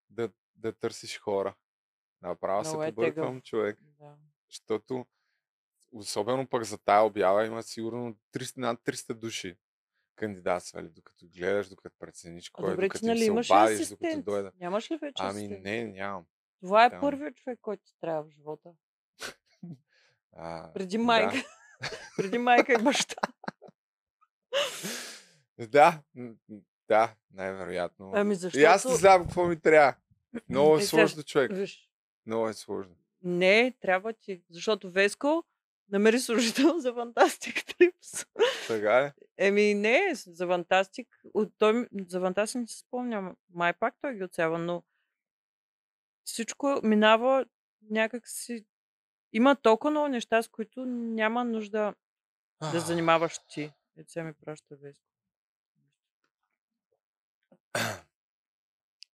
[0.09, 1.55] да, да търсиш хора.
[2.21, 3.43] Направо се Много е побърквам тегъв.
[3.43, 4.15] човек, Да.
[4.49, 5.05] защото
[5.91, 9.57] особено пък за тая обява има сигурно 300, над 300 души
[10.15, 14.51] кандидатствали, докато гледаш, докато прецениш кой, е, докато ти нали се имаш обадиш, докато дойда.
[14.59, 15.63] Нямаш ли вече Ами асистент?
[15.63, 16.25] не, нямам.
[16.61, 17.01] Това е Там.
[17.01, 18.69] първият човек, който ти трябва в живота.
[20.37, 21.03] А, Преди да.
[21.03, 21.35] майка.
[22.17, 23.21] Преди майка и баща.
[25.59, 26.01] Да,
[26.87, 28.11] да, най-вероятно.
[28.15, 28.59] Ами защото...
[28.59, 29.95] И аз не знам какво ми трябва.
[30.49, 31.51] Много е Е, сложно, човек.
[31.53, 31.89] Виж,
[32.25, 32.95] Много е сложно.
[33.23, 34.43] не, трябва ти.
[34.49, 35.43] Защото Веско
[35.89, 38.25] намери служител за Фантастик Трипс.
[38.67, 39.11] Сега ли?
[39.37, 41.21] Еми не, за Фантастик.
[41.33, 43.35] От той, за Фантастик не си спомням.
[43.49, 44.83] Май пак той ги отсява, но
[46.23, 47.45] всичко минава
[47.89, 48.65] някак си...
[49.33, 51.93] Има толкова много неща, с които няма нужда
[52.61, 53.71] да се занимаваш ти.
[53.97, 55.05] Ето сега ми праща Веско.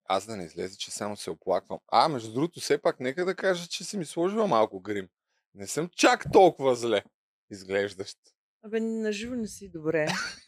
[0.06, 1.80] Аз да не излезе, че само се оплаквам.
[1.88, 5.10] А, между другото, все пак, нека да кажа, че си ми сложила малко грим.
[5.54, 7.04] Не съм чак толкова зле
[7.50, 8.18] изглеждащ.
[8.64, 10.08] Абе, на живо не си добре.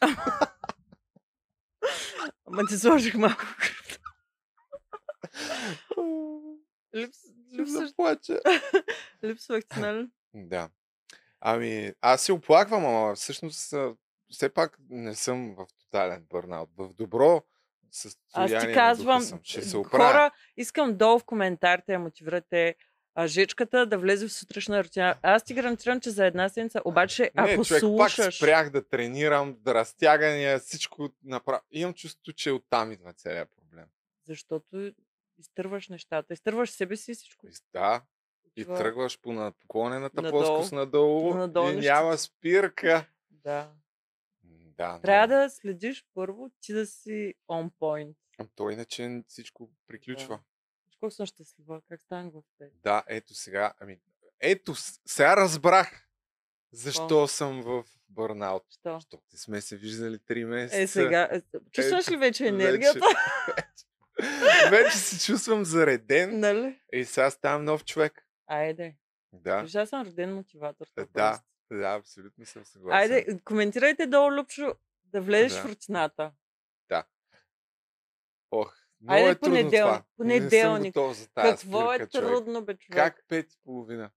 [2.46, 3.42] Ама ти сложих малко.
[6.96, 8.40] Липс, Ще липсваш, заплача.
[9.24, 10.08] липсвах ти, нали?
[10.34, 10.68] Да.
[11.40, 13.74] Ами, аз се оплаквам, ама всъщност
[14.30, 16.70] все пак не съм в тотален бърнаут.
[16.76, 17.42] В добро Аз
[17.96, 19.40] състояние ти на казвам, съм.
[19.42, 20.12] Ще се оправя.
[20.12, 22.76] хора, искам долу в коментарите да мотивирате
[23.14, 25.16] а, жечката да влезе в сутрешна рутина.
[25.22, 28.16] Аз ти гарантирам, че за една седмица, обаче, ако не, човек, слушаш...
[28.18, 31.60] пак спрях да тренирам, да разтягания, всичко направя.
[31.70, 33.84] Имам чувство, че оттам идва целият проблем.
[34.24, 34.92] Защото
[35.38, 36.32] изтърваш нещата.
[36.34, 37.46] Изтърваш себе си всичко.
[37.46, 38.02] И Да,
[38.46, 40.42] и отива- тръгваш по на- поклонената Надолу.
[40.44, 41.94] плоскост надолу Надолу и нещата.
[41.94, 43.06] няма спирка.
[43.30, 43.70] Да.
[44.76, 48.14] Да, Трябва но- да следиш първо, ти да си on point.
[48.38, 50.40] А То иначе всичко приключва.
[51.04, 51.80] Колко съм щастлива.
[51.88, 52.72] Как станах в теб?
[52.82, 53.72] Да, ето сега.
[53.80, 54.00] Ами,
[54.40, 54.74] ето,
[55.06, 56.08] сега разбрах
[56.72, 58.64] защо съм в бърнаут.
[58.70, 58.94] Що?
[58.94, 60.82] Защото не сме се виждали 3 месеца.
[60.82, 61.28] Е, сега.
[61.32, 63.00] Е, чувстваш ли вече енергията?
[63.46, 66.80] Вече, вече се чувствам зареден нали?
[66.92, 68.26] и сега ставам нов човек.
[68.46, 68.96] Айде.
[69.32, 70.86] Да, Виж, аз съм роден мотиватор.
[70.86, 71.44] то да, просто.
[71.70, 73.12] да, абсолютно съм съгласен.
[73.12, 75.62] Айде, коментирайте долу, Любчо, да влезеш Да.
[75.62, 76.32] в рутината.
[78.50, 80.02] Ох, много Айде е трудно понеделник, това.
[80.16, 80.96] понеделник.
[80.96, 82.28] Не съм за тази Какво е спирка, човек.
[82.28, 82.96] трудно, бе, човек?
[82.96, 84.10] Как пет и половина?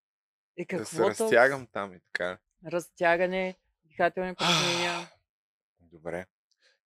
[0.57, 2.37] И Да се какво разтягам там и така.
[2.65, 5.11] Разтягане, дихателни упражнения.
[5.79, 6.25] Добре.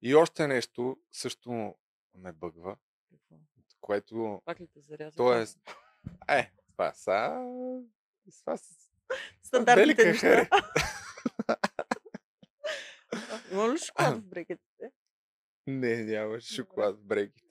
[0.02, 1.76] И още нещо също
[2.16, 2.76] ме бъгва,
[3.12, 3.36] Какво?
[3.82, 5.16] което Пак ли те зарязах?
[5.16, 5.46] то е...
[6.30, 7.44] Е, това са...
[8.40, 8.74] Това са...
[9.44, 10.50] Стандартните неща.
[13.52, 14.92] Има ли шоколад в брекетите?
[15.68, 17.51] Не, няма шоколад в брекетите.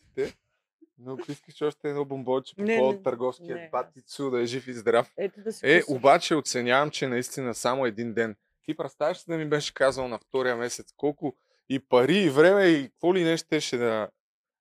[0.98, 4.66] Но ако искаш още едно бомбоче по повод търговския не, бат Ицу да е жив
[4.66, 5.12] и здрав.
[5.16, 5.96] Ето да Е, пусна.
[5.96, 8.36] обаче оценявам, че наистина само един ден.
[8.62, 11.36] Ти представяш ли да ми беше казал на втория месец колко
[11.68, 14.08] и пари, и време, и какво ли не щеше да,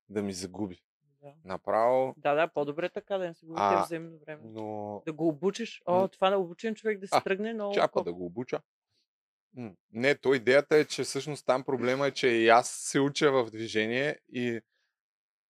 [0.08, 0.82] да ми загуби.
[1.22, 1.32] Да.
[1.44, 4.40] Направо, Да, да, по-добре така да не се губите А, взаимно време.
[4.44, 5.82] но Да го обучиш.
[5.86, 6.08] О, М.
[6.08, 7.74] това да обучен човек да се А, тръгне много.
[7.74, 8.04] чапа коф.
[8.04, 8.60] да го обуча.
[9.92, 13.44] Не, то идеята е, че всъщност там проблема е, че и аз се уча в
[13.46, 14.60] движение и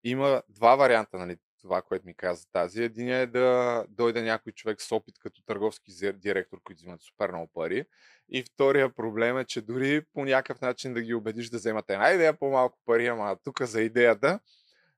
[0.05, 2.83] има два варианта, нали, това, което ми каза тази.
[2.83, 7.51] Единият е да дойде някой човек с опит като търговски директор, които взимат супер много
[7.55, 7.85] пари.
[8.29, 12.11] И втория проблем е, че дори по някакъв начин да ги убедиш да вземат една
[12.11, 14.41] идея по-малко пари, ама тук за идеята,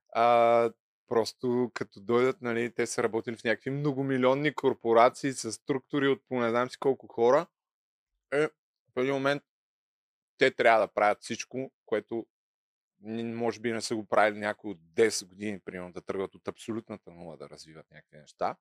[0.09, 0.71] а,
[1.07, 6.39] просто като дойдат, нали, те са работили в някакви многомилионни корпорации с структури от по
[6.39, 7.45] не знам си колко хора,
[8.33, 8.47] е,
[8.95, 9.43] в един момент
[10.37, 12.25] те трябва да правят всичко, което
[13.03, 17.11] може би не са го правили някои от 10 години, примерно, да тръгват от абсолютната
[17.11, 18.55] нула да развиват някакви неща.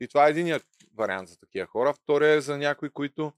[0.00, 1.94] И това е единият вариант за такива хора.
[1.94, 3.32] Втория е за някои, които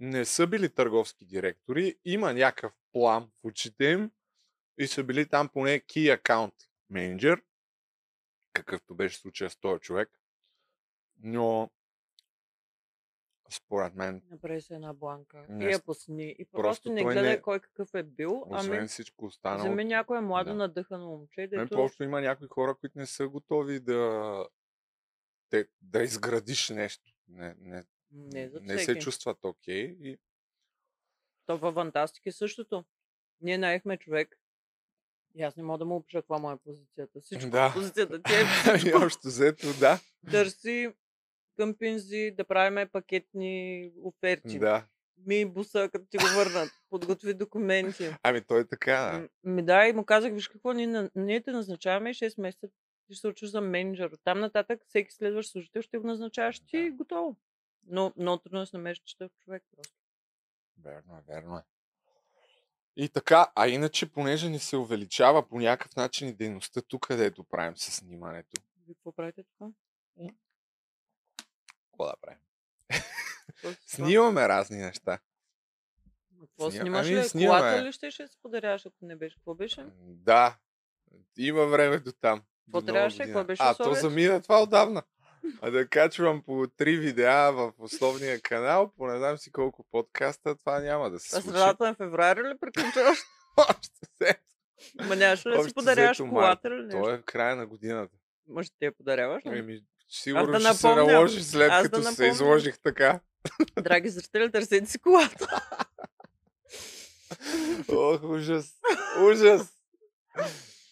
[0.00, 4.10] не са били търговски директори, има някакъв план в очите им
[4.78, 6.54] и са били там поне key account
[6.90, 7.42] менеджер,
[8.52, 10.10] какъвто беше случая с този човек.
[11.22, 11.70] Но
[13.54, 15.46] според мен, Направи се една бланка.
[15.48, 16.36] Не, и я пусни.
[16.38, 19.84] И просто просто не гледай не- кой какъв е бил, освен ами всичко останало, вземи
[19.84, 20.56] някое младо да.
[20.56, 21.68] надъхано момче, дето...
[21.68, 24.46] просто има някои хора, които не са готови да,
[25.50, 27.12] те, да изградиш нещо.
[27.28, 29.96] Не, не, Не за не се чувстват окей.
[30.00, 30.18] И...
[31.46, 32.84] То във Фантастик е същото.
[33.40, 34.40] Ние наехме човек.
[35.34, 37.20] И аз не мога да му опиша каква му е позицията.
[37.20, 37.72] Всичко Да.
[37.74, 38.22] позицията.
[38.22, 38.32] Ти
[38.90, 40.00] е общо взето, да.
[40.30, 40.92] търси
[41.56, 44.58] къмпинзи, да правиме пакетни оферти.
[44.58, 44.86] да.
[45.26, 46.70] Ми буса, като ти го върнат.
[46.90, 48.10] Подготви документи.
[48.22, 49.28] Ами той е така.
[49.44, 49.50] Да.
[49.50, 52.68] Ми да, и му казах, виж какво, ние, ние те назначаваме и 6 месеца.
[53.06, 54.18] Ти ще се учиш за менеджер.
[54.24, 57.36] Там нататък всеки следващ служител ще го назначаваш ти и готово.
[57.86, 59.94] Но много трудно да се намериш такъв човек просто.
[60.78, 61.62] Верно е, верно е.
[62.96, 67.44] И така, а иначе, понеже ни се увеличава по някакъв начин и дейността тук, където
[67.44, 68.62] правим с снимането.
[68.86, 69.70] Вие какво правите така?
[71.94, 72.38] Какво да правим?
[73.86, 75.18] Снимаме разни неща.
[76.40, 77.24] Какво снимаш ами, ли?
[77.24, 77.60] снимаме.
[77.60, 79.36] Колата ли ще, ще се подаряваш, ако не беше?
[79.36, 79.86] Какво беше?
[80.00, 80.56] Да,
[81.38, 82.42] има време до там.
[82.64, 83.18] Какво трябваше?
[83.24, 85.02] Какво беше А, то замина това отдавна.
[85.60, 90.56] А да качвам по три видеа в основния канал, по не знам си колко подкаста,
[90.56, 91.58] това няма да се А случи.
[91.58, 93.18] средата на феврари ли приключваш?
[93.70, 94.40] Общо взето.
[95.08, 97.10] Ма нямаш ли да си подаряваш колата или То нещо?
[97.10, 98.16] е в края на годината.
[98.48, 99.44] Може ти я подаряваш?
[99.46, 99.58] ли?
[99.58, 101.12] Еми, сигурно да ще се напомня.
[101.12, 102.28] наложи след Аз да като се напомня.
[102.28, 103.20] изложих така.
[103.82, 105.62] Драги зрители, търсете си колата.
[107.88, 108.80] Ох, ужас.
[109.30, 109.72] Ужас.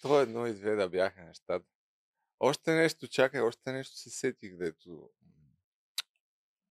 [0.03, 1.67] То едно и две да бяха нещата.
[2.41, 5.11] Още нещо, чакай, още нещо се сетих, дето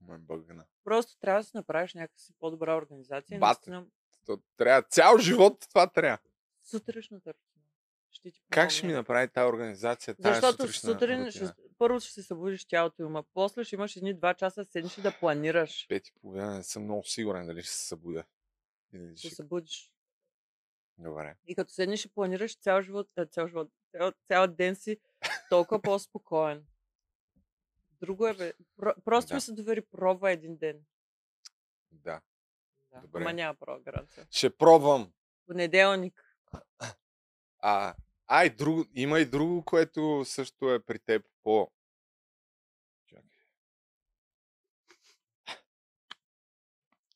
[0.01, 0.65] ме бъгна.
[0.83, 3.35] Просто трябва да си направиш някакси по-добра организация.
[3.35, 3.69] и Бате.
[3.69, 3.85] наистина
[4.25, 6.17] То трябва цял живот това трябва.
[6.63, 7.65] Сутрешната рутина.
[8.11, 10.15] Ще ти Как ще ми направи тази организация?
[10.15, 11.53] Тази Защото сутрин ще?
[11.81, 13.23] Първо ще се събудиш тялото и ума.
[13.33, 15.85] После ще имаш едни два часа седнеш и да планираш.
[15.89, 18.23] Пет и половина не съм много сигурен дали ще се събудя.
[18.93, 19.93] Или Ще се събудиш.
[20.97, 21.35] Добре.
[21.47, 24.97] И като седнеш и планираш цял живот, цял живот, цял, цял ден си
[25.49, 26.65] толкова по-спокоен.
[28.01, 28.53] Друго е, бе.
[28.77, 29.35] Про, просто Да.
[29.35, 30.79] ми се довери проба един ден.
[31.91, 32.21] Да.
[32.91, 33.01] Да.
[33.01, 33.21] Добре.
[33.21, 34.27] Ама няма права гаранция.
[34.31, 35.11] Ще пробвам.
[35.47, 36.37] Понеделник.
[37.59, 37.95] А,
[38.31, 41.71] ай, друго, има и друго, което също е при теб по...
[43.07, 43.29] Чакай.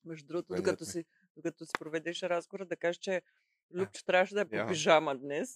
[0.05, 3.21] Между другото, докато си, докато си проведеш разговора, да кажеш, че
[3.73, 5.53] Любче трябваше да е по пижама днес.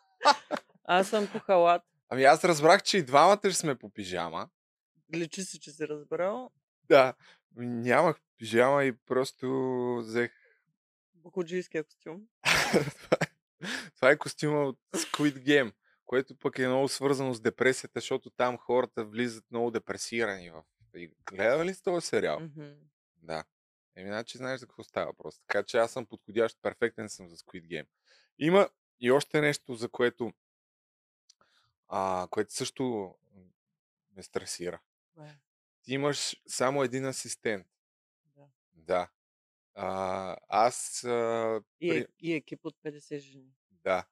[0.84, 1.82] Аз съм по халат.
[2.08, 4.48] Ами аз разбрах, че и двамата сме по пижама.
[5.14, 6.50] Личи си, че си разбрал.
[6.84, 7.14] Да.
[7.56, 9.46] Нямах пижама и просто
[10.02, 10.32] взех...
[11.14, 12.22] Букуджийския костюм.
[13.96, 15.72] това, е, костюма от Squid Game,
[16.06, 20.62] което пък е много свързано с депресията, защото там хората влизат много депресирани в...
[21.32, 22.40] Гледали ли сте този сериал?
[22.40, 22.72] Мгм.
[23.16, 23.44] Да.
[23.96, 25.42] Еми, значи знаеш за какво става просто.
[25.46, 27.86] Така че аз съм подходящ, перфектен съм за Squid Game.
[28.38, 28.68] Има
[29.00, 30.32] и още нещо, за което,
[31.88, 33.14] а, което също
[34.16, 34.80] ме стресира.
[35.82, 37.66] Ти имаш само един асистент.
[38.36, 38.46] Да.
[38.74, 39.08] Да.
[39.74, 41.04] А, аз...
[41.04, 41.98] А, И, при...
[41.98, 43.50] е, и екип от 50 жени.
[43.70, 44.06] Да.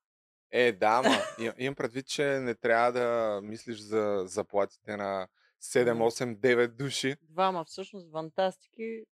[0.51, 1.11] Е, да, ма
[1.44, 5.29] им- имам предвид, че не трябва да мислиш за заплатите на
[5.62, 6.03] 7, Мгм.
[6.03, 7.16] 8, 9 души.
[7.23, 9.05] Двама всъщност фантастики.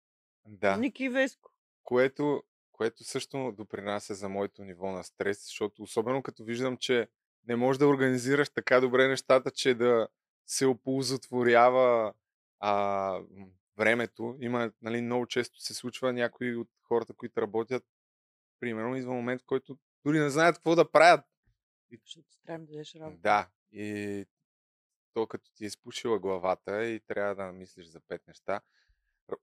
[0.46, 0.78] Да.
[0.78, 1.52] Ники и Веско.
[1.84, 7.08] което, което също допринася за моето ниво на стрес, защото особено като виждам, че
[7.48, 10.08] не можеш да организираш така добре нещата, че да
[10.46, 12.14] се оползотворява
[12.60, 12.72] а,
[13.32, 14.38] м, времето.
[14.40, 17.84] Има, нали, много често се случва някои от хората, които работят,
[18.60, 21.26] примерно, идва момент, в който дори не знаят какво да правят.
[21.92, 23.22] Защото си трябва да дадеш работа.
[23.22, 24.26] Да, и
[25.14, 28.62] то като ти е изпушила главата и трябва да мислиш за пет неща.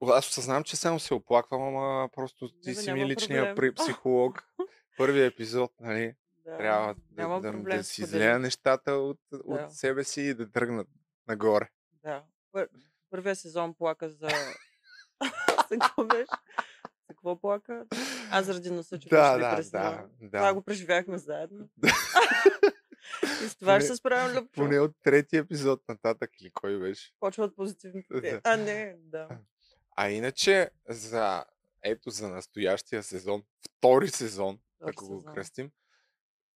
[0.01, 3.75] Аз осъзнавам, че само се оплаквам, ама просто ти Не си ми личния проблем.
[3.77, 4.49] психолог.
[4.97, 6.14] Първия епизод, нали?
[6.45, 7.77] Да, Трябва да, да, проблем.
[7.77, 9.38] да си излея нещата от, Да.
[9.45, 10.88] от себе си и да тръгнат
[11.29, 11.68] нагоре.
[12.03, 12.25] Да.
[13.12, 13.18] Пър...
[13.18, 14.29] Първия сезон плака за...
[15.70, 16.25] за какво беше?
[17.01, 17.85] За какво плака?
[18.31, 20.09] Аз заради носа, че Да, да, депресивна.
[20.20, 20.55] да, Това да.
[20.55, 21.68] го преживяхме заедно.
[23.44, 24.53] И с това ще Поне- се справим Любчо.
[24.53, 27.12] Поне от третия епизод нататък или кой беше.
[27.20, 28.20] Почва от позитивните.
[28.20, 28.40] Да.
[28.44, 29.29] А, не, да.
[29.96, 31.44] А иначе за
[31.83, 35.35] ето за настоящия сезон, втори сезон, Втори ако го сезон.
[35.35, 35.70] кръстим,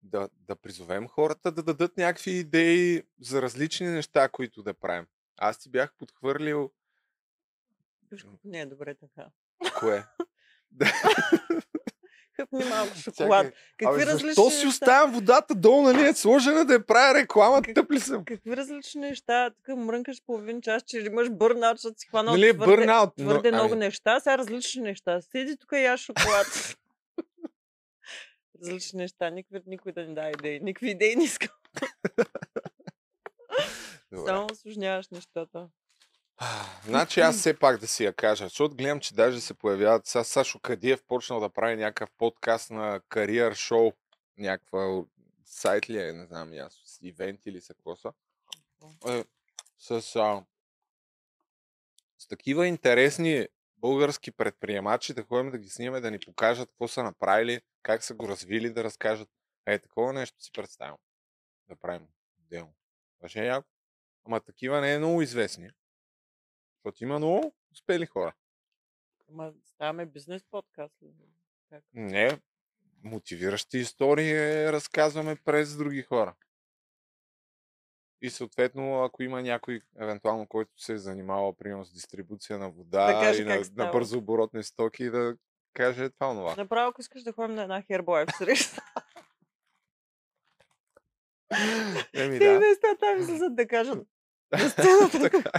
[0.02, 5.06] да, да призовем хората да дадат някакви идеи за различни неща, които да правим.
[5.38, 6.70] Аз ти бях подхвърлил
[8.44, 9.26] не е добре така.
[9.78, 10.04] кое?
[12.36, 13.46] Хъпни малко шоколад.
[13.76, 17.62] Какви Абе, различни защо си оставям водата долу, нали е сложена да я правя реклама,
[17.62, 18.24] Как- тъп ли съм?
[18.24, 19.50] Какви различни неща?
[19.50, 23.52] Тук мрънкаш половин час, че имаш бърнаут, защото си хванал Нали твърде, бърнаут, но- твърде
[23.52, 24.20] много ами- неща.
[24.20, 25.20] Сега различни неща.
[25.20, 26.46] Седи тук и яш шоколад.
[28.62, 29.30] различни неща.
[29.30, 30.60] Никой, никой да ни даде идеи.
[30.60, 31.50] Никакви идеи не искам.
[34.12, 34.26] Добре.
[34.26, 35.68] Само осложняваш нещата.
[36.84, 40.06] Значи аз все пак да си я кажа, защото гледам, че даже се появяват.
[40.06, 43.92] Сега Сашо Кадиев почнал да прави някакъв подкаст на кариер шоу.
[44.38, 45.04] Някаква
[45.44, 48.12] сайт ли е, не знам аз, ивент или са какво са.
[49.08, 49.24] Е,
[49.78, 50.44] с, а,
[52.18, 57.02] с такива интересни български предприемачи да ходим да ги снимаме, да ни покажат какво са
[57.02, 59.28] направили, как са го развили, да разкажат.
[59.66, 60.96] Е, такова нещо си представям.
[61.68, 62.08] Да правим
[62.40, 62.74] отделно.
[63.18, 63.68] Това ще е яко.
[64.26, 65.70] Ама такива не е много известни.
[66.74, 68.34] Защото има много успели хора.
[69.30, 70.94] Ама ставаме бизнес подкаст.
[71.70, 71.84] Как?
[71.92, 72.40] Не,
[73.04, 76.34] мотивиращи истории разказваме през други хора.
[78.20, 83.06] И съответно, ако има някой, евентуално, който се е занимавал, примерно, с дистрибуция на вода
[83.06, 83.86] Да и на, става.
[83.86, 85.36] на бързооборотни стоки, да
[85.72, 86.54] каже това, това.
[86.56, 88.82] Направо, ако искаш да ходим на една Herbalife среща.
[92.14, 92.60] Еми И да.
[92.60, 94.08] наистина там излизат да кажат
[94.56, 95.52] на сцената.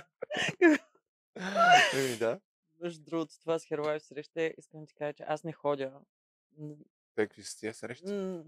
[1.95, 2.39] Еми да.
[2.81, 5.93] Между другото, това с Herbalife среща, искам да ти кажа, че аз не ходя.
[7.15, 8.05] Какви са тия срещи?
[8.05, 8.43] м,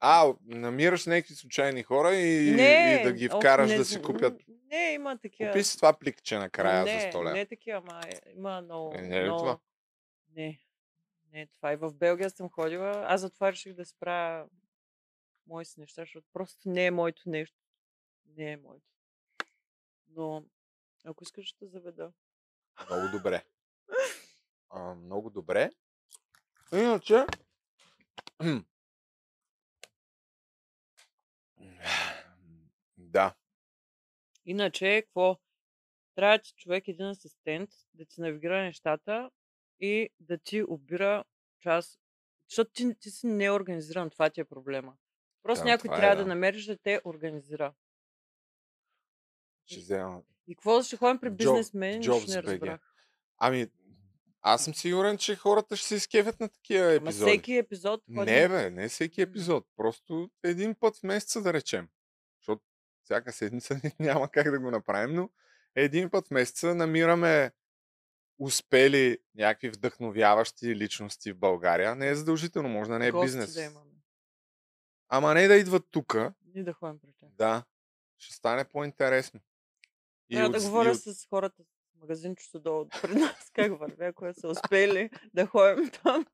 [0.00, 4.40] А, намираш някакви случайни хора и, Не, и да ги вкараш не да си купят.
[4.48, 5.50] Не, има такива.
[5.50, 7.32] Купи си това пликче накрая не, за 100 лева.
[7.32, 8.94] Не такива, ама е- има много.
[8.96, 9.38] Е, не е много...
[9.38, 9.58] това?
[10.36, 10.58] Не,
[11.32, 11.72] не е това.
[11.72, 13.04] И в Белгия съм ходила.
[13.06, 14.46] Аз затова реших да спра
[15.46, 17.56] мои си неща, защото просто не е моето нещо.
[18.36, 18.86] Не е моето.
[20.16, 20.44] Но,
[21.04, 22.12] ако искаш, ще заведа.
[22.90, 23.44] Много добре.
[24.70, 25.70] А, много добре.
[26.72, 27.26] Иначе...
[32.96, 33.34] да.
[34.44, 35.38] Иначе, какво?
[36.14, 39.30] Трябва да ти човек един асистент, да ти навигира нещата
[39.80, 41.24] и да ти обира
[41.60, 42.00] час.
[42.48, 44.96] Защото ти, ти си неорганизиран, това ти е проблема.
[45.42, 46.22] Просто Да, някой е, трябва да.
[46.22, 47.74] да намериш да те организира.
[49.70, 50.22] Ще взема.
[50.46, 52.80] И какво ще ходим при Джоб- бизнесмени, Jobs не разбрах.
[53.38, 53.66] Ами,
[54.42, 57.30] аз съм сигурен, че хората ще се изкефят на такива Ама епизоди.
[57.30, 58.34] всеки епизод ходим...
[58.34, 59.66] Не, бе, не всеки епизод.
[59.76, 61.88] Просто един път в месеца, да речем.
[62.40, 62.62] Защото
[63.04, 65.30] всяка седмица няма как да го направим, но
[65.74, 67.52] един път в месеца намираме
[68.38, 71.94] успели някакви вдъхновяващи личности в България.
[71.94, 73.54] Не е задължително, може да не е гости бизнес.
[73.54, 73.90] да имаме.
[75.08, 77.30] Ама не да идват тука Ние да ходим при тях.
[77.32, 77.64] Да.
[78.18, 79.40] Ще стане по-интересно.
[80.30, 84.34] Трябва да от- и говоря с хората в магазинчето долу при нас, как върви, ако
[84.34, 86.26] са успели да ходим там.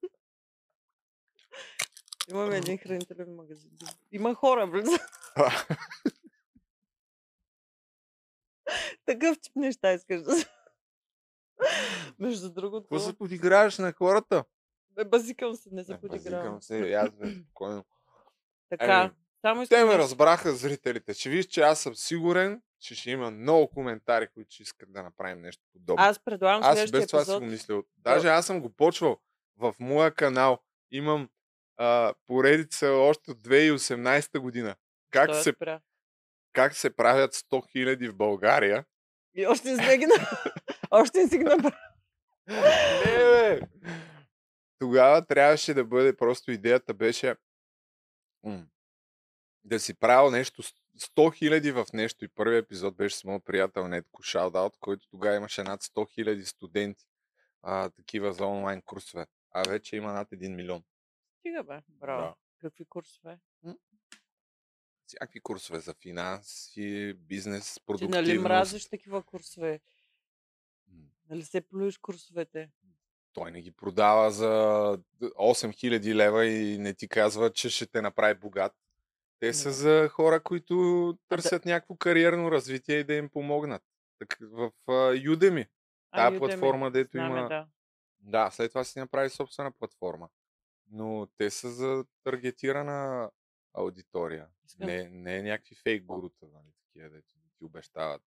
[2.31, 3.71] Имаме един хранителен магазин.
[4.13, 4.91] Има хора, близо.
[9.07, 10.33] Такъв тип неща искаш да.
[12.19, 14.45] Между другото, Какво се подиграваш на хората?
[14.91, 16.55] бе, базикам се, не се подигравам.
[16.55, 17.85] базикам се, аз бе, спокойно.
[18.69, 19.99] Така, Ами, само Те искам ме нещо.
[19.99, 21.15] разбраха зрителите.
[21.15, 25.03] Ще виж, че аз съм сигурен, че ще има много коментари, които ще искат да
[25.03, 26.05] направим нещо подобно.
[26.05, 27.37] Аз предлагам Аз без това епизод.
[27.37, 27.85] си го мислил.
[27.97, 29.21] Даже аз съм го почвал
[29.57, 30.59] в моя канал.
[30.91, 31.29] Имам
[31.77, 34.77] а, поредица още от 2018 година.
[35.11, 35.81] Как Той е се, спря.
[36.53, 38.85] как се правят 100 хиляди в България.
[39.35, 40.07] И още не сме ги
[40.91, 41.45] Още не си ги.
[41.45, 41.57] Не,
[42.47, 43.61] бе!
[44.79, 47.37] Тогава трябваше да бъде, просто идеята беше
[48.43, 48.67] м,
[49.65, 50.63] да си правил нещо,
[50.99, 52.25] 100 хиляди в нещо.
[52.25, 56.45] И първият епизод беше с моят приятел Нетко Шаутаут, който тогава имаше над 100 хиляди
[56.45, 57.07] студенти,
[57.63, 59.27] а, такива за онлайн курсове.
[59.51, 60.85] А вече има над 1 милион.
[61.39, 62.23] Стига бе, браво.
[62.23, 62.35] Да.
[62.61, 63.39] Какви курсове?
[65.07, 68.27] Всякакви курсове за финанси, бизнес, Ти продуктивност.
[68.27, 69.81] нали мразиш такива курсове?
[71.29, 72.71] Нали се плюеш курсовете?
[73.33, 74.53] Той не ги продава за
[75.21, 78.73] 8000 лева и не ти казва, че ще те направи богат.
[79.39, 79.73] Те са Да.
[79.75, 80.75] за хора, които
[81.29, 83.83] търсят някакво кариерно развитие и да им помогнат.
[84.19, 85.69] Так, в uh, Udemy,
[86.13, 87.49] тази платформа, дето знаме, има...
[87.49, 87.69] Да.
[88.19, 90.29] Да, след това си направи собствена платформа.
[90.91, 93.31] Но те са за таргетирана
[93.75, 94.49] аудитория.
[94.65, 98.23] Искам- Не, не е някакви фейк гурута, нали, такива, дето ти обещават,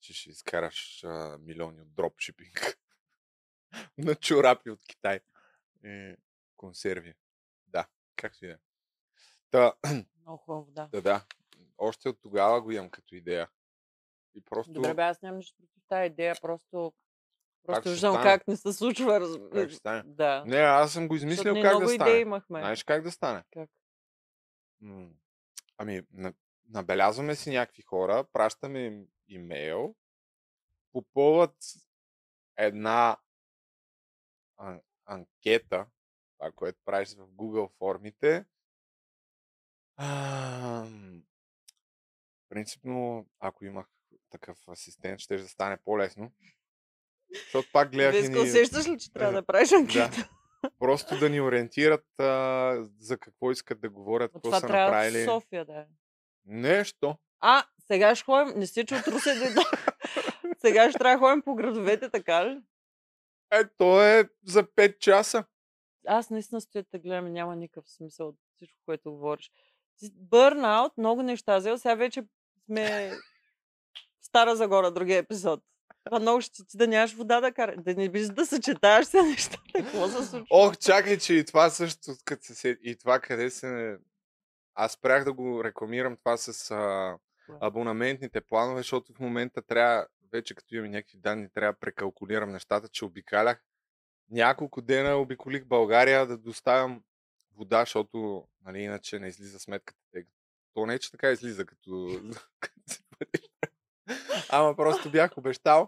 [0.00, 2.78] че ще изкараш а, милиони от дропшипинг
[3.98, 5.20] на чорапи от Китай.
[5.84, 6.16] И
[6.56, 7.14] консерви.
[7.66, 8.58] Да, както и да е.
[9.52, 9.72] Та,
[10.20, 10.88] Много хубаво, да.
[10.92, 11.24] да, да.
[11.78, 13.50] Още от тогава го имам като идея.
[14.34, 14.72] И просто...
[14.72, 16.92] Добре, бе, аз нямам нищо против тази идея, просто...
[17.66, 19.20] Просто виждам как не се случва.
[19.20, 19.30] Раз...
[19.52, 20.02] Как ще стане?
[20.06, 20.44] Да.
[20.46, 22.18] Не, аз съм го Защото измислил ние как да идеи стане.
[22.18, 22.60] имахме.
[22.60, 23.44] Знаеш как да стане?
[23.52, 23.70] Как?
[24.80, 25.08] М,
[25.78, 26.34] Ами, на,
[26.68, 29.94] набелязваме си някакви хора, пращаме им имейл,
[30.92, 31.56] попълват
[32.56, 33.16] една
[34.56, 35.86] ан, анкета,
[36.38, 38.44] това, което правиш в Google формите.
[39.96, 41.22] Ам,
[42.48, 43.86] принципно, ако имах
[44.30, 46.32] такъв асистент, ще да стане по-лесно.
[47.34, 48.40] Защото пак гледах и Веско, ни...
[48.40, 50.28] усещаш ли, че трябва да правиш анкета?
[50.78, 55.22] Просто да ни ориентират а, за какво искат да говорят, какво това са направили.
[55.22, 55.84] в София да е.
[56.44, 57.16] Нещо.
[57.40, 59.60] А, сега ще ходим, не си, че от Русе дойде.
[60.58, 62.60] сега ще трябва да ходим по градовете, така ли?
[63.50, 65.44] Е, то е за 5 часа.
[66.06, 69.50] Аз наистина стоя да гледам и няма никакъв смисъл от всичко, което говориш.
[70.10, 72.24] Бърнаут, много неща взел, сега вече
[72.64, 73.10] сме
[74.20, 75.60] в Стара Загора, другия епизод.
[76.04, 77.74] Това много ще ти да нямаш вода да кара.
[77.78, 79.62] Да не биш да съчетаваш се нещата.
[79.74, 80.46] Какво се случва?
[80.50, 83.98] Ох, чакай, че и това също, като се и това къде се...
[84.74, 87.16] Аз спрях да го рекламирам това с а,
[87.60, 92.88] абонаментните планове, защото в момента трябва, вече като имам някакви данни, трябва да прекалкулирам нещата,
[92.88, 93.62] че обикалях.
[94.30, 97.02] Няколко дена обиколих България да доставям
[97.56, 99.98] вода, защото нали, иначе не излиза сметката.
[100.74, 102.20] То не е, че така излиза, като...
[104.48, 105.86] Ама просто бях обещал.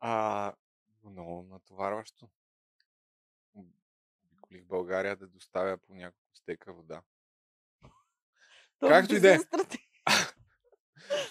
[0.00, 0.54] А,
[1.04, 2.28] много натоварващо.
[3.54, 7.02] Обиколих България да доставя по няколко стека вода.
[8.78, 9.38] То както и да е.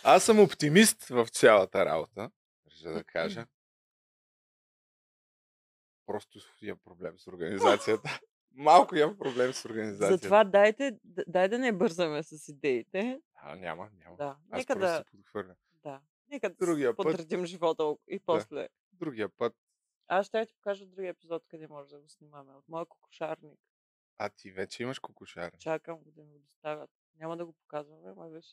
[0.04, 2.32] Аз съм оптимист в цялата работа,
[2.66, 3.48] държа да кажа.
[6.06, 8.20] Просто имам проблем с организацията.
[8.54, 10.14] Малко имам проблем с организацията.
[10.14, 10.98] Затова дайте,
[11.28, 13.22] дай да не бързаме с идеите.
[13.36, 14.16] А, няма, няма.
[14.18, 14.38] Да.
[14.52, 15.56] Аз Нека просто да, подхвърля.
[15.84, 16.02] да.
[16.28, 18.68] Нека да Другия път- живота и после.
[18.92, 19.54] Другия път,
[20.08, 22.54] Аз ще ти покажа другия епизод, къде може да го снимаме.
[22.54, 23.60] От моя кокошарник.
[24.18, 25.52] а ти вече имаш кокошар.
[25.60, 26.90] Чакам го да ми го доставят.
[27.20, 28.46] Няма да го показваме, ма виж.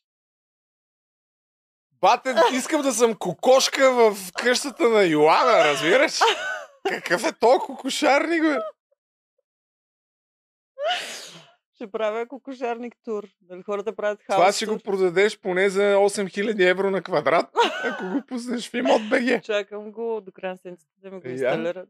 [1.93, 6.19] Бате, искам да съм кокошка в къщата на Йоана, разбираш?
[6.89, 8.59] Какъв е то кокошарник, бе?
[11.75, 13.29] Ще правя кокошарник тур.
[13.41, 17.47] Дали хората правят хаос Това ще го продадеш поне за 8000 евро на квадрат,
[17.85, 19.45] ако го пуснеш в имот БГ.
[19.45, 21.33] Чакам го до края на седмицата да ми го Я.
[21.33, 21.89] инсталират.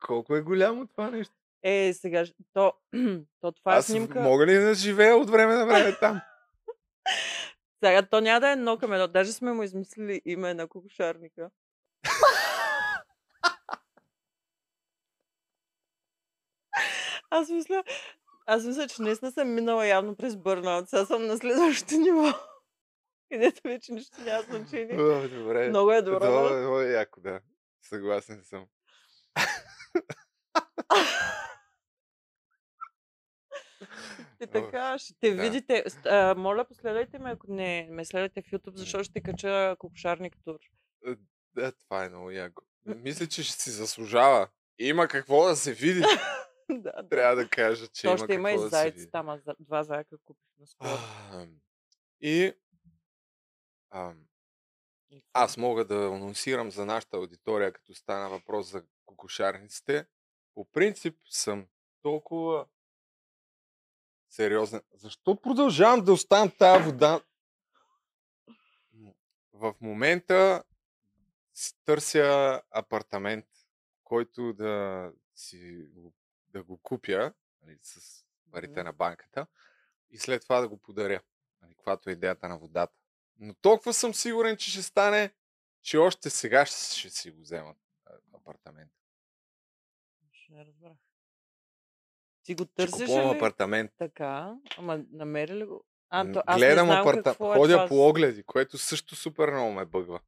[0.00, 1.34] Колко е голямо това нещо?
[1.62, 2.72] Е, сега, то,
[3.40, 4.20] то това е Аз снимка.
[4.20, 6.20] мога ли да живея от време на време там?
[7.84, 9.08] Сега, то няма да е едно към едно.
[9.08, 11.50] Даже сме му измислили име на кокошарника.
[17.30, 17.84] Аз мисля,
[18.46, 20.88] Аз мисля, че наистина съм минала явно през бърнаут.
[20.88, 22.24] Сега съм на следващото ниво.
[23.32, 25.00] Където вече нищо няма значение.
[25.00, 25.68] О, добре.
[25.68, 26.30] Много е добро.
[26.30, 27.40] Много, много е яко, да.
[27.82, 28.66] Съгласен съм.
[34.40, 35.42] И така, ще те да.
[35.42, 35.84] видите.
[36.04, 40.58] А, моля, последвайте ме, ако не ме следвате в YouTube, защото ще кача кокошарник тур.
[41.54, 42.62] Да, това е много яко.
[42.86, 44.48] Мисля, че ще си заслужава.
[44.78, 46.02] Има какво да се види.
[46.82, 47.08] да.
[47.08, 50.18] Трябва да кажа, че То има ще има и да зайци там, аз два зайка
[50.18, 50.98] купих наскоро.
[52.20, 52.52] И
[53.90, 54.14] а,
[55.32, 60.06] аз мога да анонсирам за нашата аудитория, като стана въпрос за кокошарниците.
[60.54, 61.66] По принцип съм
[62.02, 62.66] толкова
[64.30, 64.82] сериозен.
[64.94, 67.20] Защо продължавам да оставям тази вода?
[69.52, 70.62] В момента
[71.84, 73.46] търся апартамент,
[74.04, 76.14] който да, си, го-
[76.58, 77.32] да го купя
[77.62, 79.46] нали, с парите на банката
[80.10, 81.20] и след това да го подаря.
[81.62, 82.94] Нали, каквато е идеята на водата.
[83.38, 85.34] Но толкова съм сигурен, че ще стане,
[85.82, 87.74] че още сега ще, ще си го взема
[88.06, 88.92] а, апартамент.
[90.32, 90.96] Ще не разбрах.
[92.42, 93.36] Ти го търсиш купувам ли?
[93.36, 93.92] апартамент.
[93.98, 95.84] Така, ама намери ли го?
[96.10, 97.22] А, то, аз Гледам не знам апарта...
[97.22, 97.88] какво е Ходя това.
[97.88, 100.20] по огледи, което също супер много ме бъгва.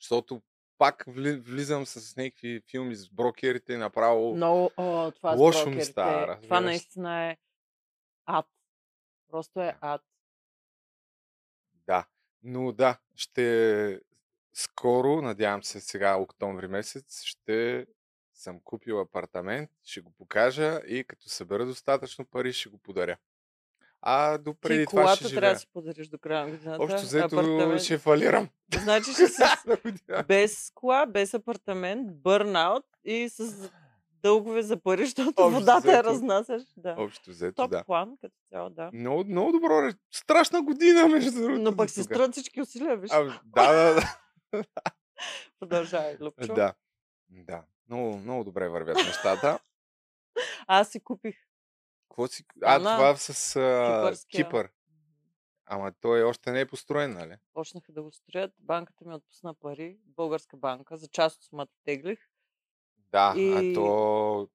[0.00, 0.42] Защото
[0.82, 1.36] пак вли...
[1.36, 4.34] влизам с някакви филми с брокерите направо...
[4.34, 7.36] Много, о, това Лошо ми става, разбираш Това наистина е
[8.26, 8.46] ад.
[9.30, 10.02] Просто е ад.
[11.86, 12.06] Да.
[12.42, 14.00] Но да, ще
[14.52, 17.86] скоро, надявам се сега, октомври месец, ще
[18.34, 23.16] съм купил апартамент, ще го покажа и като събера достатъчно пари, ще го подаря.
[24.02, 26.82] А до преди Ти това ще трябва да си подариш до края на годината.
[26.82, 28.48] Общо взето ще фалирам.
[28.82, 29.42] Значи ще си
[30.28, 33.70] без кола, без апартамент, бърнаут и с
[34.22, 36.08] дългове за пари, защото Общо водата я взето.
[36.08, 36.62] разнасяш.
[36.76, 36.94] Да.
[36.98, 37.84] Общо взето, Топ да.
[37.84, 38.90] план, като цяло, да.
[38.92, 39.90] Много, много добро.
[40.10, 41.58] Страшна година, между другото.
[41.60, 43.10] Но пък се струват всички усилия, виж.
[43.12, 44.14] А, да, да, да.
[45.60, 46.54] Продължавай, Любчо.
[46.54, 46.74] да.
[47.28, 47.62] Да.
[47.88, 49.58] Много, много добре вървят нещата.
[50.66, 51.36] Аз си купих.
[52.12, 52.44] Какво си...
[52.62, 54.12] А, Ана, това с а.
[54.28, 54.70] Кипър.
[55.66, 57.36] Ама той още не е построен, нали?
[57.54, 58.52] Почнаха да го строят.
[58.58, 59.98] Банката ми отпусна пари.
[60.04, 60.96] Българска банка.
[60.96, 62.18] За част от сумата теглих.
[63.12, 64.48] Да, И- а то...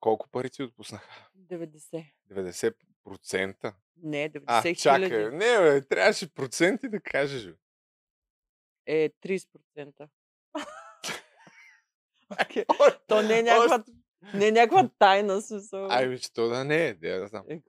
[0.00, 1.28] Колко пари ти отпуснаха?
[1.36, 2.12] 90.
[2.32, 3.74] 90%?
[3.96, 4.76] Не, 90 А, хиляди.
[4.80, 5.30] чакай.
[5.30, 7.46] Не, бе, трябваше проценти да кажеш.
[7.46, 7.54] бе.
[8.86, 10.08] Е, 30%.
[12.42, 12.64] Окей.
[13.06, 13.84] То не е някаква,
[14.34, 15.88] не е някаква тайна смисъл.
[15.88, 17.44] Бе, че то да не е, да, да знам.
[17.48, 17.62] Е,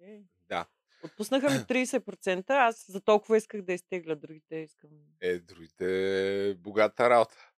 [0.00, 0.22] не.
[0.48, 0.66] Да.
[1.02, 1.56] Отпуснаха ми
[1.86, 4.90] 30%, аз за толкова исках да изтегля, другите искам.
[5.20, 7.50] Е, другите богата работа.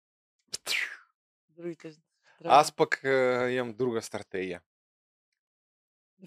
[1.48, 1.92] Другите
[2.38, 2.60] трябва.
[2.60, 4.62] Аз пък а, имам друга стратегия.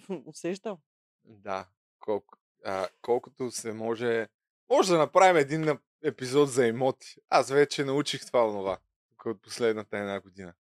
[0.25, 0.77] Усещам.
[1.23, 1.67] Да.
[1.99, 4.27] Колко, а, колкото се може...
[4.69, 7.15] Може да направим един епизод за имоти.
[7.29, 8.77] Аз вече научих това онова.
[9.25, 10.53] От последната една година.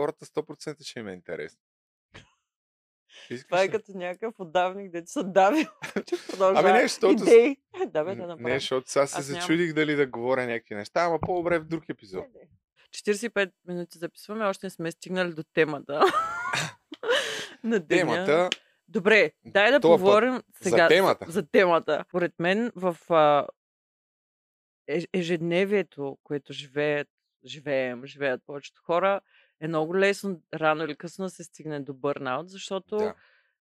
[0.00, 1.60] Хората 100% ще им е интересно.
[3.30, 3.70] Искаш Това е ли?
[3.70, 5.68] като някакъв отдавник, дето се дави.
[6.06, 6.68] че продължава.
[6.68, 7.22] Ами не, защото...
[7.22, 7.56] Идеи.
[7.86, 8.42] Да, бе, да направим.
[8.46, 9.40] Не, защото сега се нямам.
[9.40, 12.24] зачудих дали да говоря някакви неща, ама по-добре в друг епизод.
[12.34, 12.48] Не, не.
[12.90, 16.00] 45 минути записваме, още не сме стигнали до темата.
[17.64, 18.00] на деня.
[18.14, 18.50] Темата
[18.88, 21.26] Добре, дай да път поговорим сега за темата.
[21.28, 22.04] за темата.
[22.10, 23.46] Поред мен в а,
[24.90, 27.08] еж- ежедневието, което живеят,
[27.44, 29.20] живеем, живеят повечето хора,
[29.60, 33.14] е много лесно рано или късно да се стигне до бърнаут, защото Да.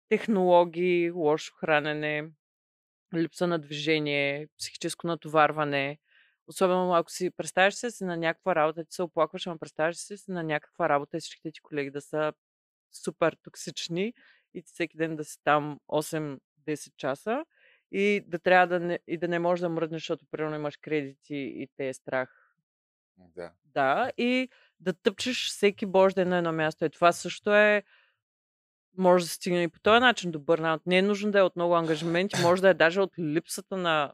[0.10, 2.32] технологии, лошо хранене,
[3.16, 6.00] липса на движение, психическо натоварване.
[6.48, 10.18] Особено ако си представяш се си на някаква работа, ти се оплакваш, ама представяш се
[10.18, 12.34] си на някаква работа и всичките ти колеги да са
[12.94, 14.14] супер токсични
[14.54, 17.46] и ти всеки ден да си там 8-10 часа
[17.92, 21.36] и да трябва да не, и да не можеш да мръднеш, защото примерно имаш кредити
[21.36, 22.56] и те е страх.
[23.36, 23.54] да.
[23.66, 24.50] Да, и
[24.82, 26.86] да тъпчеш всеки божи ден на едно място.
[26.86, 27.84] И това също е
[28.98, 30.86] може да стигне и по този начин до бърнаут.
[30.86, 34.14] Не е нужно да е от много ангажименти, може да е даже от липсата на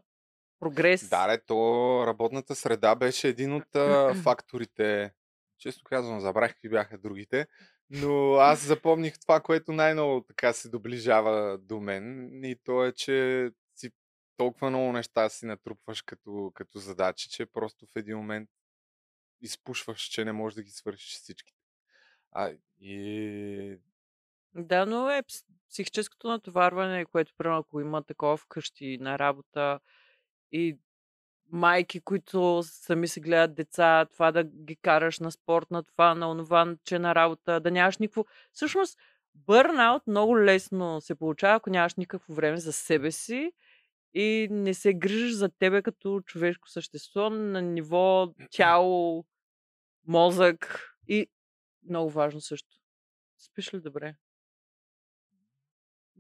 [0.60, 1.10] прогрес.
[1.10, 5.12] Да, ре, то работната среда беше един от а, факторите.
[5.60, 7.48] Често казвам, забрах какви бяха другите,
[7.90, 13.50] но аз запомних това, което най-много така се доближава до мен и то е, че
[13.76, 13.92] си
[14.38, 18.50] толкова много неща си натрупваш като, като задачи, че просто в един момент
[19.42, 21.60] изпушваш, че не можеш да ги свършиш всичките.
[22.32, 23.78] А, и
[24.56, 29.80] Да, но е пс- психическото натоварване, което, примерно, ако има такова вкъщи на работа
[30.52, 30.78] и
[31.52, 36.32] майки, които сами се гледат деца, това да ги караш на спорт, на това, на
[36.32, 38.26] онова, че на работа, да нямаш никакво.
[38.54, 39.00] Всъщност,
[39.46, 43.52] Бърнаут много лесно се получава, ако нямаш никакво време за себе си
[44.20, 49.26] и не се грижиш за тебе като човешко същество на ниво тяло,
[50.08, 51.28] мозък и
[51.90, 52.78] много важно също.
[53.38, 54.16] Спиш ли добре?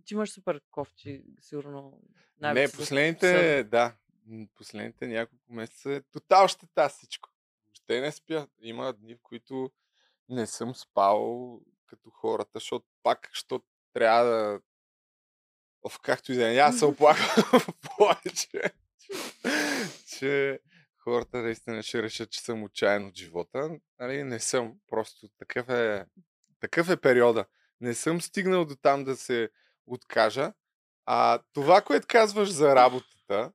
[0.06, 2.02] Ти имаш супер кофти, сигурно.
[2.42, 3.96] Не, последните, да,
[4.56, 7.30] последните няколко месеца е тотал щета всичко.
[7.66, 8.48] Въобще не спя.
[8.62, 9.72] Има дни, в които
[10.30, 14.62] не съм спал като хората, защото пак, защото трябва да...
[15.88, 17.62] Оф, както и да е, да се оплаквам
[17.98, 18.62] повече,
[20.08, 20.60] че
[20.98, 23.70] хората наистина ще решат, че съм отчаян от живота.
[24.00, 24.76] Нали, не съм.
[24.88, 26.06] Просто такъв е,
[26.60, 27.46] такъв е периода.
[27.82, 29.50] Не съм стигнал до там да се
[29.86, 30.54] откажа.
[31.06, 33.52] А това, което казваш за работата,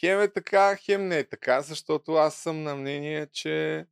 [0.00, 3.86] хем е така, хем не е така, защото аз съм на мнение, че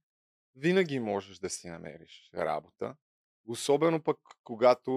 [0.57, 2.97] винаги можеш да си намериш работа.
[3.47, 4.91] Особено пък, когато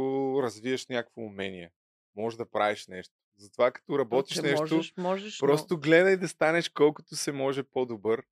[0.44, 1.72] развиеш някакво умение.
[2.16, 3.14] Можеш да правиш нещо.
[3.38, 7.32] Затова като То, работиш че нещо, можеш, можеш, но просто гледай да станеш колкото се
[7.32, 8.24] може по-добър.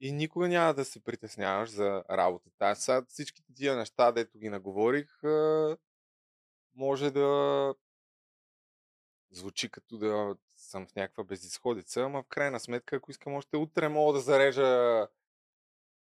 [0.00, 2.64] И никога няма да се притесняваш за работата.
[2.66, 5.76] Аз сега всичките тия неща, дето ги наговорих, а,
[6.74, 7.74] може да
[9.30, 13.88] звучи като да съм в някаква безисходица, ама в крайна сметка, ако искам още утре,
[13.88, 15.06] мога да зарежа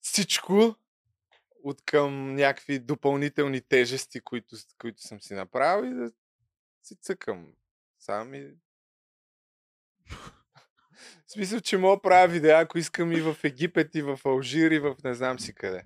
[0.02, 0.76] всичко
[1.64, 6.12] от към някакви допълнителни тежести, които, които съм си направил и да
[6.86, 7.48] си цъкам
[8.00, 8.54] сам и...
[11.28, 14.80] В смисъл, че мога правя видеа, ако искам и в Египет, и в Алжир, и
[14.80, 15.86] в не знам си къде.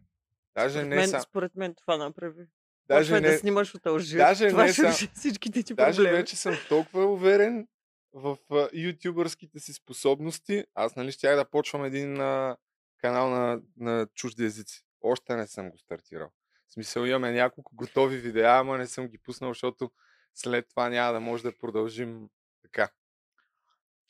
[0.55, 1.21] Даже според не мен, сам.
[1.21, 2.47] според мен това направи.
[2.87, 4.17] Даже Почвай не, да снимаш от Алжир.
[4.17, 6.17] даже това не ще сам- всичките ти Даже проблеми.
[6.17, 7.67] вече съм толкова уверен
[8.13, 10.65] в а, ютубърските си способности.
[10.75, 12.57] Аз нали щях да почвам един а,
[12.97, 14.85] канал на, на чужди езици.
[15.01, 16.31] Още не съм го стартирал.
[16.67, 19.91] В смисъл имаме няколко готови видеа, ама не съм ги пуснал, защото
[20.33, 22.29] след това няма да може да продължим
[22.61, 22.89] така.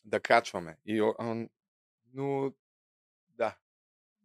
[0.05, 0.77] Да качваме.
[0.85, 1.13] И,
[2.13, 2.53] но
[3.29, 3.57] да.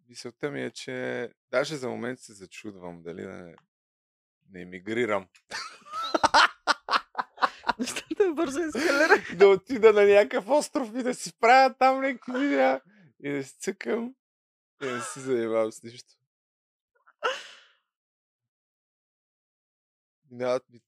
[0.09, 3.57] Мисълта ми е, че даже за момент се зачудвам дали да не,
[4.51, 5.28] не емигрирам.
[7.78, 9.36] Нещата бързо ескалираха.
[9.36, 12.80] да отида на някакъв остров и да си правя там някакви видеа
[13.22, 14.14] и да си цъкам
[14.82, 16.14] и да не си занимавам с нищо.
[20.24, 20.80] Да, ми-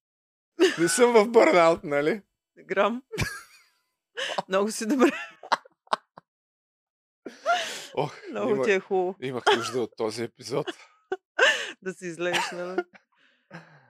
[0.79, 2.23] не съм в бърнаут, нали?
[2.59, 3.03] Грам.
[4.49, 5.13] Много си добре.
[7.95, 10.67] Ох, Много има, ти е хубаво имах нужда от този епизод.
[11.83, 12.81] да се излезеш, нали?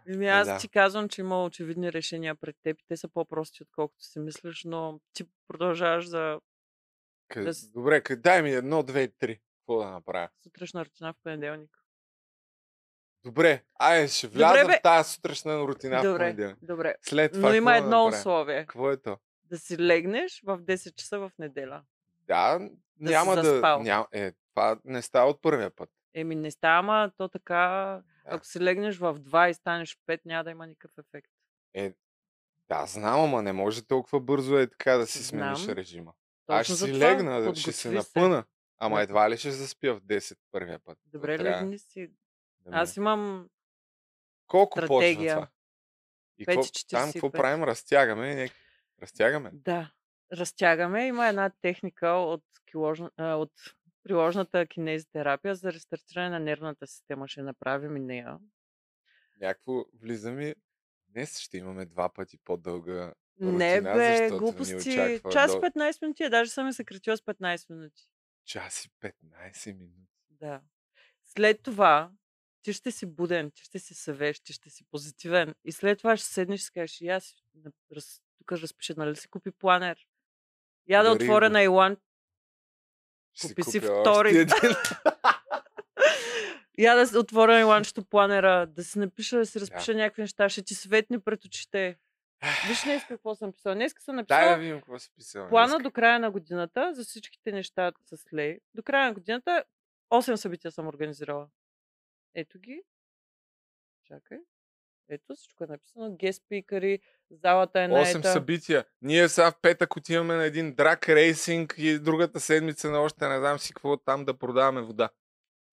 [0.09, 0.59] Еми Е, аз да.
[0.59, 5.01] ти казвам, че има очевидни решения пред теб те са по-прости, отколкото си мислиш, но
[5.13, 6.41] ти продължаваш за
[7.29, 7.45] Къ...
[7.45, 8.17] Да Добре, къ...
[8.17, 9.41] дай ми едно, две, три.
[9.61, 10.29] Какво да направя?
[10.43, 11.71] сутрешна рутина в понеделник.
[13.27, 14.73] Добре, айде, ще Добре, вляза бе.
[14.73, 16.57] в тази сутрешна рутина в добре, понеделник.
[16.63, 16.95] добре.
[17.03, 18.09] След това Но има да едно направя?
[18.11, 18.61] условие.
[18.61, 19.19] Какво е то?
[19.45, 21.83] Да си легнеш в 10 часа в неделя.
[22.21, 22.71] Да, си
[23.01, 23.43] няма да...
[23.45, 23.83] заспал.
[23.83, 24.07] Ням...
[24.13, 25.91] Е, това не става от първия път.
[26.15, 28.03] Еми не става, ама то така, Да.
[28.27, 31.31] ако си легнеш в 2 и станеш 5, няма да има никакъв ефект.
[31.75, 31.93] Е,
[32.69, 35.77] да, знам, ама не може толкова бързо е така да си смениш Знам.
[35.77, 36.13] режима.
[36.47, 38.45] Точно Аз ще си легна, да- ще се напъна.
[38.79, 39.03] Ама Да.
[39.03, 40.99] едва ли ще заспя в 10 първия път.
[41.07, 42.11] Добре, трябва легни си.
[42.67, 43.49] Да ми- Аз имам
[44.47, 45.35] Колко почва стратегия.
[45.35, 45.49] това?
[46.39, 46.63] И там какво
[47.29, 47.33] 5.45.
[47.33, 47.65] правим?
[47.65, 48.35] Разтягаме?
[48.35, 48.51] Не...
[49.03, 49.51] Разтягаме?
[49.53, 49.93] Да.
[50.33, 51.07] Разтягаме.
[51.07, 53.53] Има една техника от, киложна, а, от
[54.03, 57.29] приложната кинезитерапия за рестартиране на нервната система.
[57.29, 58.39] Ще направим и нея.
[59.41, 60.55] Някакво влизаме.
[61.09, 65.21] Днес ще имаме два пъти по-дълга Не рутина, бе, защото ни глупости.
[65.33, 66.23] Час до 15 минути.
[66.23, 68.03] е, Даже съм я съкратила с 15 минути.
[68.45, 70.09] час и 15 минути.
[70.31, 70.61] Да.
[71.27, 72.11] След това
[72.67, 75.55] ти ще си буден, ти ще си съвещ, ти ще си позитивен.
[75.65, 77.35] И след това ще седнеш и кажеш, и аз
[77.97, 80.07] раз, тук разпиша, нали си купи планер.
[80.89, 81.97] Я да Дари отворя на Илан,
[83.33, 84.33] Ще Купи си втори.
[86.79, 90.63] я да отворя на Иланчето планера, да си напиша, да си разпиша някакви неща, ще
[90.63, 91.99] ти светне пред очите.
[92.69, 93.75] Виж днес какво съм писала.
[93.75, 95.49] Днес съм Дай написала да видим какво си писал.
[95.49, 95.83] плана днеска.
[95.83, 98.59] до края на годината за всичките неща с Лей.
[98.75, 99.65] До края на годината
[100.13, 101.49] 8 събития съм организирала.
[102.37, 102.83] Ето ги.
[104.05, 104.39] Чакай.
[105.09, 106.17] Ето всичко е написано.
[106.17, 108.33] Гест спикъри, залата е 8 наета.
[108.33, 108.85] събития.
[109.03, 113.39] Ние сега в петък отиваме на един драк рейсинг и другата седмица на още не
[113.39, 115.09] знам си какво там да продаваме вода.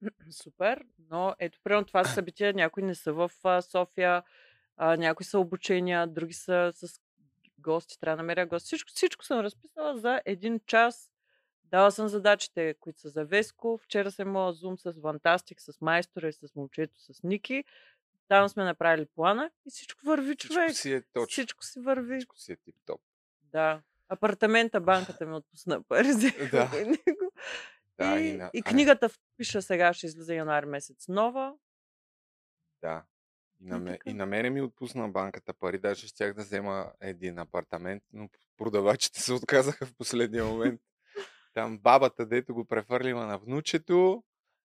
[0.43, 0.85] Супер.
[1.09, 2.53] Но ето, примерно това са събития.
[2.53, 4.23] Някои не са в София,
[4.77, 7.01] а, някои са обучения, други са с
[7.59, 7.99] гости.
[7.99, 8.65] Трябва да намеря гости.
[8.67, 11.12] Всичко, всичко съм разписала за един час.
[11.73, 13.79] Дала съм задачите, които са за Веско.
[13.83, 17.63] Вчера съм имала зум с Фантастик, с майстора и с момчето, с Ники.
[18.27, 20.69] Там сме направили плана и всичко върви, човек.
[20.69, 21.27] Всичко си е точно.
[21.31, 22.15] Всичко си върви.
[22.17, 23.01] Всичко си е тип-топ.
[23.41, 23.81] Да.
[24.09, 26.69] Апартамента, банката ми отпусна пари за Да.
[26.85, 27.31] него.
[27.97, 31.55] Да, и, и на- и книгата пиша сега, ще излиза януари месец нова.
[32.81, 33.03] Да.
[33.61, 37.39] И на, ме, и на мене ми отпусна банката пари, даже щях да взема един
[37.39, 40.81] апартамент, но продавачите се отказаха в последния момент.
[41.53, 44.23] Там бабата, дето го префърлила на внучето,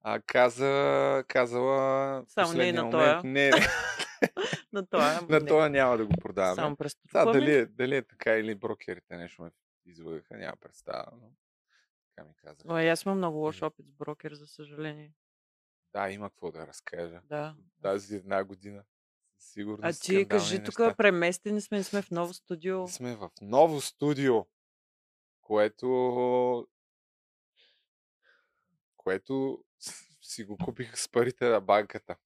[0.02, 3.20] а каза, казала Само не на момент, тоя.
[3.24, 3.50] не,
[4.72, 5.20] На това.
[5.28, 6.54] на това няма да го продаваме.
[6.56, 9.50] Само през Да, дали, е- дали е така или брокерите нещо ме
[9.86, 11.30] излъгаха, няма представа, но
[12.08, 12.72] така ми казаха.
[12.74, 15.12] Ой, аз имам много лош опит с брокер, за съжаление.
[15.92, 17.20] Да, има какво да разкажа.
[17.24, 17.54] Да.
[17.82, 18.82] Тази една година.
[19.38, 22.88] Сигурно А ти кажи, тук преместени сме, сме в ново студио.
[22.88, 24.46] Сме в ново студио,
[25.51, 26.68] което
[28.96, 29.64] което
[30.22, 32.16] си го купих с парите на банката.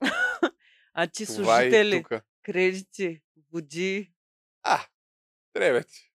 [0.94, 2.04] А ти Това е служители,
[2.42, 4.12] кредити, води.
[4.62, 4.80] А,
[5.52, 6.12] трябва ти.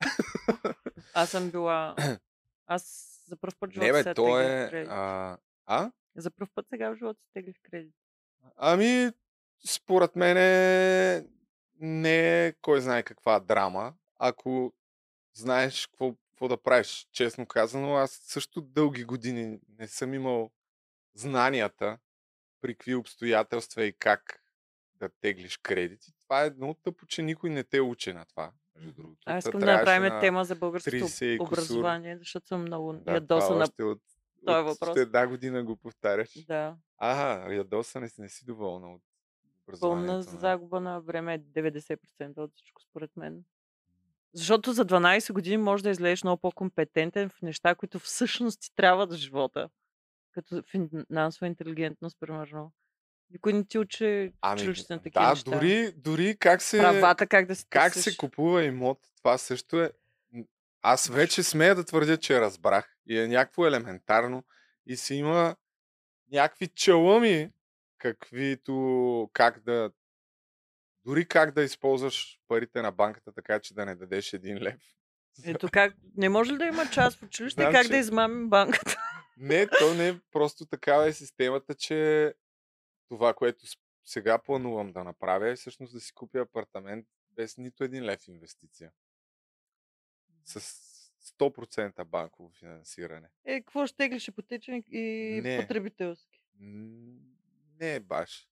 [1.14, 1.96] Аз съм била...
[2.66, 4.68] Аз за първ път в Не живота бе, сега то е...
[4.70, 4.90] кредит.
[4.90, 5.92] А, а?
[6.16, 7.94] За първ път сега в живота си теглих кредит.
[8.56, 9.10] Ами,
[9.66, 10.36] според мен
[11.80, 13.94] не е кой знае каква драма.
[14.18, 14.72] Ако
[15.36, 20.50] знаеш какво, какво да правиш, честно казано, аз също дълги години не съм имал
[21.14, 21.98] знанията
[22.60, 24.42] при какви обстоятелства и как
[24.94, 26.12] да теглиш кредити.
[26.18, 28.52] Това е много тъпо, че никой не те учи на това.
[28.76, 29.18] Между другото.
[29.20, 31.52] Аз Та искам да направим на тема за българското 30 и кусур.
[31.52, 33.62] образование, защото съм много Да, ядосана.
[33.62, 34.02] още от,
[34.46, 34.96] този от въпрос.
[34.96, 36.44] една година го повтаряш.
[36.44, 39.02] Да, Ага, ядоса не, си- не си доволна от
[39.80, 40.32] пълна образованието.
[40.32, 43.44] на- загуба на време е 90% от всичко, според мен.
[44.36, 49.06] Защото за 12 години може да излезеш много по-компетентен в неща, които всъщност ти трябва
[49.06, 49.68] за живота.
[50.32, 52.72] Като финансова интелигентност, примерно.
[53.30, 55.50] Никой не ти учи Ами, на такива да, неща.
[55.50, 59.90] дори, дори как се, Правата как да си как се купува имот, това също е...
[60.82, 64.44] Аз вече смея да твърдя, че разбрах и е някакво елементарно
[64.86, 65.56] и си има
[66.32, 67.50] някакви чалъми,
[67.98, 69.90] каквито как да
[71.06, 74.80] дори как да използваш парите на банката, така че да не дадеш един лев.
[75.44, 78.96] Ето как, не може ли да има част в училище Знам, как да измамим банката?
[79.38, 82.34] Не, то не е просто такава е системата, че
[83.08, 83.66] това, което
[84.04, 88.92] сега планувам да направя е всъщност да си купя апартамент без нито един лев инвестиция.
[90.44, 90.60] С
[91.38, 93.28] 100% банково финансиране.
[93.44, 95.60] Е, какво ще теглиш ипотечен и Не.
[95.60, 96.42] потребителски?
[97.80, 98.48] Не е баш.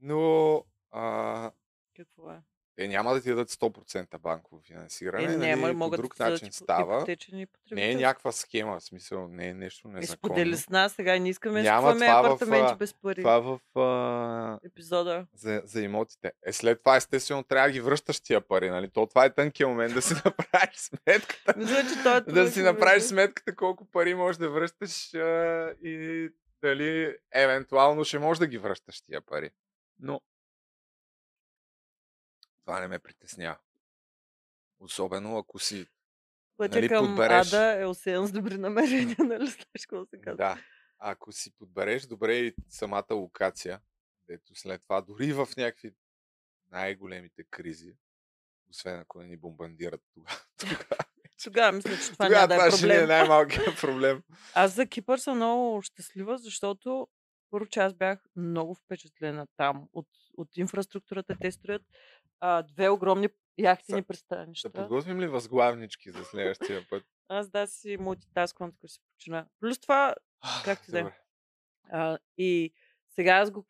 [0.00, 1.52] Но а,
[2.04, 2.42] Какво е?
[2.80, 5.24] те няма да ти дадат 100% банково финансиране.
[5.24, 7.06] Е, нали, няма, по могат друг да начин ипо- става.
[7.70, 10.34] Не е някаква схема, в смисъл, не е нещо Е, незаконно.
[10.34, 13.22] сподели с нас, сега не искаме да купуваме в, апартаменти без пари.
[13.22, 15.26] Това в а, Епизода.
[15.34, 16.32] за, за имотите.
[16.46, 18.90] Е, след това, естествено, трябва да ги връщаш тия пари, нали?
[18.90, 21.54] То това е тънкият момент да си направиш сметката.
[21.56, 25.74] Мисля, че той е да си да направиш сметката колко пари можеш да връщаш а,
[25.82, 26.28] и
[26.62, 29.50] дали евентуално ще можеш да ги връщаш тия пари.
[29.98, 30.20] Но
[32.60, 33.58] това не ме притеснява.
[34.80, 35.86] Особено ако си...
[36.56, 40.36] Пътя нали, към подбереш- Ада е осеян с добри намерения, нали знаеш какво се казва?
[40.36, 40.64] Да.
[40.98, 43.80] Ако си подбереш добре и самата локация,
[44.28, 45.92] дето след това дори в някакви
[46.70, 47.96] най-големите кризи,
[48.70, 50.40] освен ако не ни бомбандират тогава.
[51.44, 53.08] Тогава мисля, че това Тогава няма да е това ще е проблем.
[53.08, 54.22] най-малкият проблем.
[54.54, 57.08] Аз за Кипър съм много щастлива, защото
[57.50, 61.36] първо, че аз бях много впечатлена там от, от инфраструктурата.
[61.40, 61.82] Те строят
[62.40, 63.28] а, две огромни
[63.58, 64.70] яхтини Са- Да пристанища.
[64.70, 67.04] подготвим ли възглавнички за следващия път?
[67.28, 69.46] Аз да си мултитасквам, като се почина.
[69.60, 70.14] Плюс това,
[70.64, 71.04] Как ти да е?
[71.90, 72.72] А, и
[73.08, 73.66] сега аз го...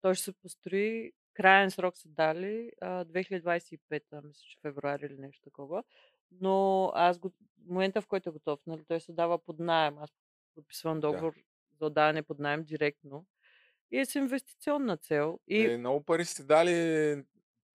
[0.00, 3.80] Той ще се построи, крайен срок са дали, а, 2025,
[4.14, 5.82] мисля, че февруари или нещо такова.
[6.30, 7.32] Но аз го...
[7.66, 9.98] Момента, в който е готов, нали, той се дава под найем.
[9.98, 10.10] Аз
[10.54, 11.34] подписвам договор
[11.72, 13.26] за отдаване под найем директно.
[13.90, 15.40] И е с инвестиционна цел.
[15.48, 17.24] И Е, много пари сте дали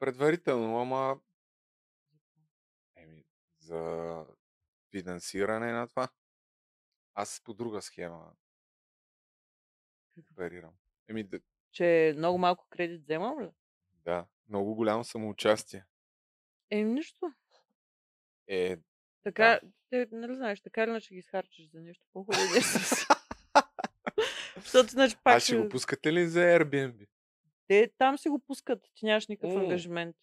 [0.02, 1.20] предварително, ама
[2.95, 3.26] еми,
[3.60, 4.26] за
[4.91, 6.10] финансиране на това.
[7.14, 8.34] Аз по друга схема
[10.32, 10.74] оперирам.
[11.08, 11.39] Еми, да,
[11.72, 13.52] че много малко кредит вземам ли?
[13.93, 15.86] да, много голямо самоучастие.
[16.70, 17.34] Е, нищо.
[18.47, 18.78] Е,
[19.24, 22.43] Така, те, нали знаеш, така или иначе ги изхарчиш за нещо по-хубаво.
[24.56, 27.08] Защото, значи, пак а ще го пускате ли за Airbnb?
[27.68, 29.59] Те там си го пускат, ти нямаш никакъв О.
[29.59, 30.16] ангажимент.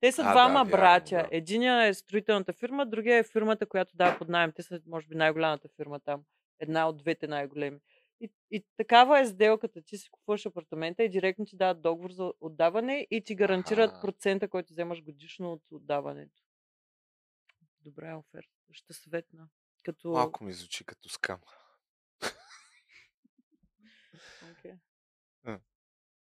[0.00, 1.16] Те са А, да, двама вярно, братя.
[1.16, 1.28] да.
[1.30, 4.52] Единия е строителната фирма, другия е фирмата, която дава под найем.
[4.52, 6.24] Те са, може би, най-голямата фирма там.
[6.58, 7.80] Една от двете най-големи.
[8.20, 9.82] И, и такава е сделката.
[9.82, 14.00] Ти си купуваш апартамента и директно ти дават договор за отдаване и ти гарантират Аха.
[14.00, 16.42] процента, който вземаш годишно от отдаването.
[17.80, 18.50] Добра е оферта.
[18.72, 19.48] Ще съветна.
[19.82, 20.10] Като...
[20.10, 21.40] Малко ми звучи като скам.
[24.52, 24.72] Окей.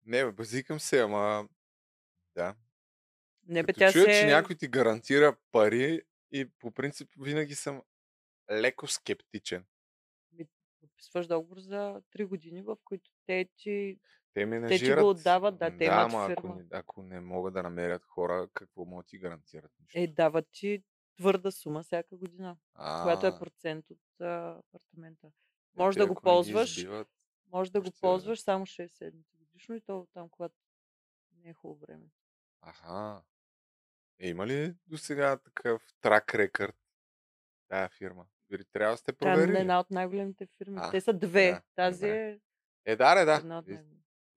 [0.08, 1.48] Не, бе, базикам се, ама...
[2.34, 2.54] Да.
[3.46, 4.20] Не, бе, Като тя чуя, се...
[4.20, 6.02] че някой ти гарантира пари
[6.32, 7.82] и по принцип винаги съм
[8.50, 9.64] леко скептичен.
[10.80, 13.98] Подписваш договор за 3 години, в които те ти...
[14.34, 14.98] Те Те менажират.
[14.98, 16.54] ти го отдават, да, те да, имат ама ако фирма.
[16.56, 19.70] не, ако не могат да намерят хора, какво могат ти гарантират?
[19.80, 19.98] Нищо.
[19.98, 20.82] Е, дават ти
[21.16, 22.56] твърда сума всяка година,
[23.02, 25.26] която е А, процент от а, апартамента.
[25.26, 25.30] е,
[25.76, 26.86] Може те да го ако ползваш,
[27.46, 30.54] може да го ползваш само 6 седмици годишно и то там, когато
[31.44, 32.04] не е хубаво време.
[32.60, 33.22] Аха.
[34.20, 36.76] Е, има ли до сега такъв трак рекърд
[37.68, 38.26] тая фирма?
[38.50, 39.58] Дори трябва да сте Тя е проверили.
[39.58, 40.76] една от най-големите фирми.
[40.80, 41.50] А, Те са две.
[41.50, 42.30] да, Тази добре.
[42.84, 43.54] е Е, да, да, да.
[43.54, 43.66] от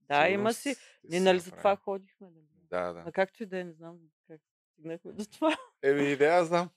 [0.02, 0.76] Да, има си.
[1.04, 2.30] Ние нали за това ходихме.
[2.30, 2.46] Нали?
[2.54, 3.04] Да, да.
[3.08, 4.42] А както и да е, не знам как
[4.74, 5.58] стигнахме до това.
[5.82, 6.70] Еми, идея знам.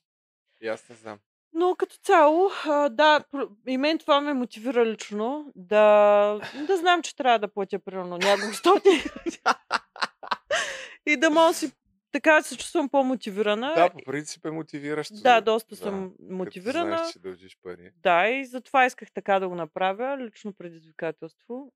[0.60, 1.20] И аз не знам.
[1.54, 3.24] Но като цяло, а, да,
[3.66, 8.54] и мен това ме мотивира лично да, да знам, че трябва да платя примерно няколко
[8.54, 9.00] стотин.
[11.06, 11.72] и да мога си
[12.14, 13.72] така се чувствам по-мотивирана.
[13.76, 15.14] Да, по принцип е мотивиращо.
[15.22, 16.96] Да, доста да, съм мотивирана.
[16.96, 17.90] Знаеш, че дължиш пари.
[18.02, 21.72] Да, и затова исках така да го направя, лично предизвикателство.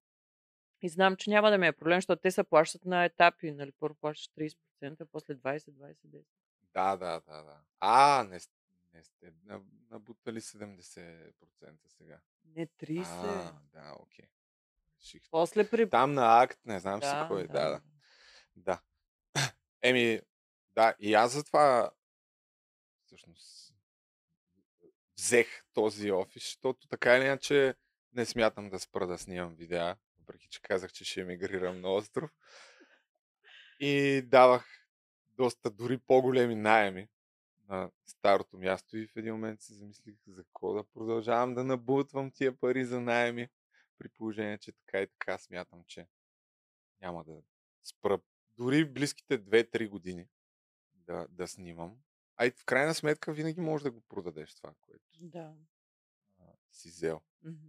[0.82, 3.52] И знам, че няма да ми е проблем, защото те се плащат на етапи.
[3.52, 3.72] Нали?
[3.80, 4.30] Първо плащаш
[4.82, 6.22] 30%, после 20, 20, 10.
[6.74, 7.56] Да, да, да, да.
[7.80, 8.38] А, не,
[8.92, 11.32] не сте на- набутали 70%
[11.88, 12.20] сега.
[12.44, 13.04] Не 30.
[13.06, 14.28] А, да, окей.
[15.00, 15.22] Реших.
[15.30, 15.90] После при...
[15.90, 17.46] Там на акт, не знам си Да, кой.
[17.46, 17.70] Да, да.
[17.70, 17.80] да.
[18.56, 18.80] Да.
[19.82, 20.20] Еми,
[20.74, 21.90] да, и аз затова
[23.04, 23.74] всъщност
[25.16, 27.74] взех този офис, защото така или иначе
[28.12, 32.30] не смятам да спра да снимам видеа, въпреки че казах, че ще емигрирам на остров.
[33.80, 34.88] И давах
[35.28, 37.08] доста дори по-големи найеми
[37.68, 42.30] на старото място и в един момент се замислих за какво да продължавам да набутвам
[42.30, 43.48] тия пари за найеми,
[43.98, 46.06] при положение, че така и така смятам, че
[47.00, 47.42] няма да
[47.84, 48.20] спра
[48.56, 50.28] дори в близките 2-3 години
[50.94, 51.96] да, да снимам.
[52.36, 55.54] А и в крайна сметка винаги можеш да го продадеш това, което Да.
[56.40, 57.20] а, си взел.
[57.42, 57.68] Мгм.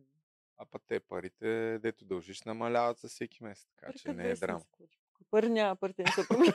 [0.58, 4.36] А пък те парите, дето дължиш, намаляват за всеки месец, така Пари че не е
[4.36, 4.60] драма.
[6.04, 6.54] не са проблем.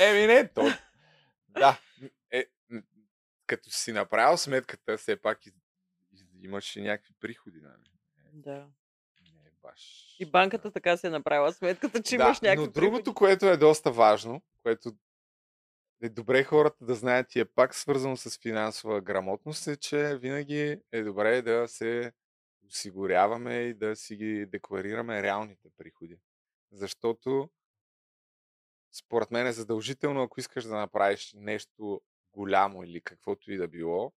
[0.00, 0.62] Еми не, то.
[1.58, 1.80] Да.
[2.30, 2.46] Е,
[3.46, 5.54] като си направил сметката, все пак из,
[6.12, 7.90] из, имаш и някакви приходи, нали?
[8.32, 8.68] да.
[9.34, 10.16] Не е баш.
[10.18, 13.14] И банката така се е направила сметката, че да, имаш някакви но другото, приходи.
[13.14, 14.92] което е доста важно, което
[16.02, 20.80] е добре хората да знаят и е пак свързано с финансова грамотност, е, че винаги
[20.92, 22.12] е добре да се
[22.68, 26.18] осигуряваме и да си ги декларираме реалните приходи.
[26.72, 27.50] Защото
[28.98, 32.00] според мен е задължително, ако искаш да направиш нещо
[32.32, 34.12] голямо или каквото и да било,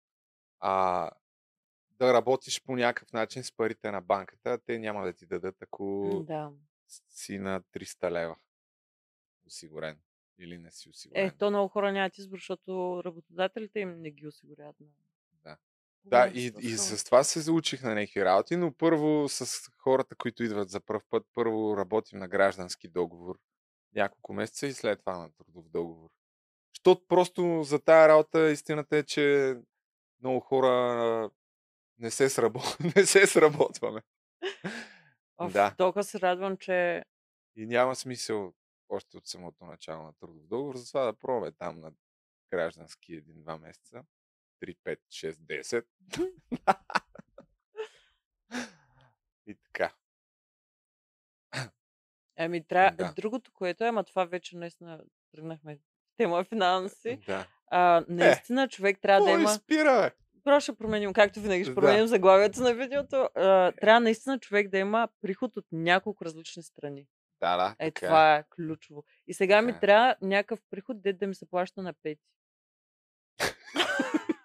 [0.61, 1.11] а,
[1.99, 6.11] да работиш по някакъв начин с парите на банката, те няма да ти дадат, ако
[6.27, 6.53] Да.
[7.09, 8.37] си на 300 лева
[9.47, 9.99] осигурен
[10.39, 11.27] или не си осигурен.
[11.27, 14.77] Е, то много хора нямат избор, защото работодателите им не ги осигуряват.
[15.45, 15.57] Да.
[16.05, 20.15] Да, голям и, и с това се заучих на някакви работи, но първо с хората,
[20.15, 23.39] които идват за първ път, първо работим на граждански договор
[23.95, 26.11] няколко месеца и след това на трудов договор.
[26.77, 29.57] Защото просто за тая работа истината е, че
[30.21, 31.31] много хора
[31.99, 32.61] не се, срабо...
[32.97, 34.03] не се сработваме.
[35.39, 35.75] Оф, да.
[35.79, 37.05] Толкова се радвам, че
[37.57, 38.55] И няма смисъл
[38.89, 41.93] още от самото начало на трудов договор, затова да пробваме там на
[42.51, 44.05] граждански един-два месеца.
[44.63, 45.85] 3, 5, 6,
[48.53, 48.85] 10.
[49.47, 49.98] И така.
[52.39, 52.97] Ами, трябва...
[52.97, 53.13] Да.
[53.17, 55.01] Другото, което е, ама това вече наистина
[55.35, 55.79] тръгнахме
[56.17, 57.19] тема финанси.
[57.27, 57.47] Да.
[57.67, 59.49] А, наистина човек трябва да има...
[59.49, 60.11] спира, бе?
[60.45, 61.81] Просто ще променим, както винаги ще Да.
[61.81, 63.29] променим заглавието на видеото.
[63.35, 67.07] А, трябва наистина човек да има приход от няколко различни страни.
[67.41, 67.77] Да, да.
[67.79, 69.05] Е, така това е ключово.
[69.27, 69.81] И сега ми Така е.
[69.81, 72.23] трябва някакъв приход, де да ми се плаща на пети.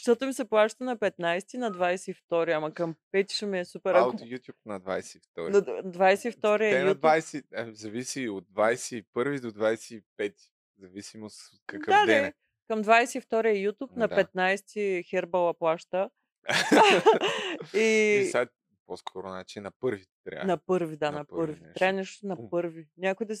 [0.00, 3.94] Защото ми се плаща на 15, на 22, ама към 5 ще ми е супер.
[3.94, 5.20] А от YouTube на 22.
[5.36, 7.00] На 22 е Те на YouTube.
[7.00, 10.34] 20, е, зависи от 21 до 25.
[10.78, 12.32] Зависимост от какъв да, ден да, е.
[12.68, 14.24] към 22 е YouTube, на Да.
[14.24, 16.10] 15 Хербала плаща.
[17.74, 17.78] И
[18.22, 18.46] и сега
[18.86, 20.46] по-скоро значи на първи трябва.
[20.46, 21.60] на първи, да, на на първи първи.
[21.60, 21.78] нещо.
[21.78, 22.88] Трябва нещо на първи.
[22.96, 23.34] Някой да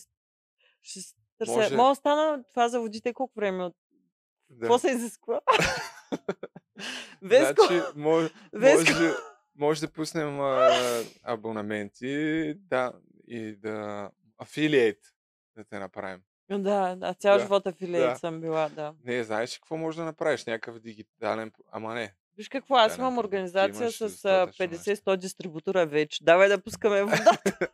[0.82, 1.00] ще
[1.38, 1.52] търся.
[1.52, 3.76] Може- Мога стана това за водите колко време от...
[4.50, 4.60] Да.
[4.60, 5.40] Какво се изисква?
[7.22, 8.92] Веско, Значи, може, Веско.
[8.92, 9.14] може
[9.60, 10.70] Може да пуснем а,
[11.22, 12.92] абонаменти да,
[13.26, 14.98] и да афилиейт
[15.56, 16.20] да те направим.
[16.50, 18.16] Да, да, цял Да, живот афилиейт да.
[18.16, 18.94] съм била, да.
[19.04, 20.44] Не, знаеш какво можеш да направиш?
[20.44, 21.52] Някакъв дигитален...
[21.72, 22.14] Ама не.
[22.36, 26.24] Виж какво, аз имам организация с а, достатъчно 50-100 дистрибутора вече.
[26.24, 27.58] Давай да пускаме водата.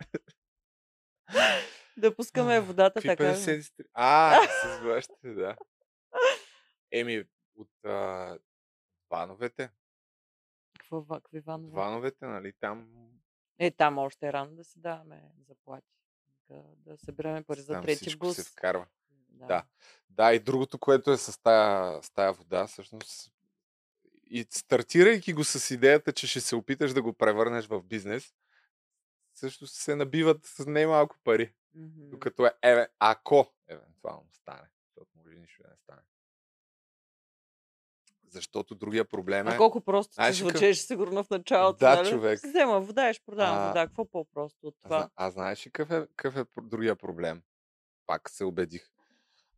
[1.97, 3.24] да пускаме водата така.
[3.24, 3.85] 50 дистри...
[3.95, 5.57] А, с вашите, да.
[7.01, 7.24] Еми,
[7.57, 8.38] от а,
[9.11, 9.70] вановете.
[10.78, 11.74] Какво, какви ванове?
[11.74, 12.88] Вановете, нали, там...
[13.59, 15.86] Е, там още е рано да си даваме заплати.
[16.51, 18.36] Нека Да събираме пари за там трети бус.
[18.36, 18.86] се вкарва.
[19.28, 19.47] Да.
[19.47, 19.64] Да.
[20.11, 23.32] Да, и другото, което е с тая, с тая вода, всъщност,
[24.30, 28.34] и стартирайки го с идеята, че ще се опиташ да го превърнеш в бизнес,
[29.34, 31.55] също се набиват с немалко пари.
[31.74, 32.11] Мгм.
[32.11, 36.03] Докато е, е, ако евентуално стане, защото може нищо да не стане.
[38.31, 39.51] Защото другия проблем е...
[39.51, 41.79] А колко просто ти Знаеш какъв- звучеше сигурно в началото.
[41.79, 42.09] Да, нали?
[42.09, 42.41] човек.
[42.45, 43.87] Взема вода ще продавам А, вода.
[43.87, 44.99] Какво по-просто от А, това?
[45.01, 47.43] зна- а знаеш ли какъв е, какъв е другия проблем?
[48.07, 48.89] Пак се убедих.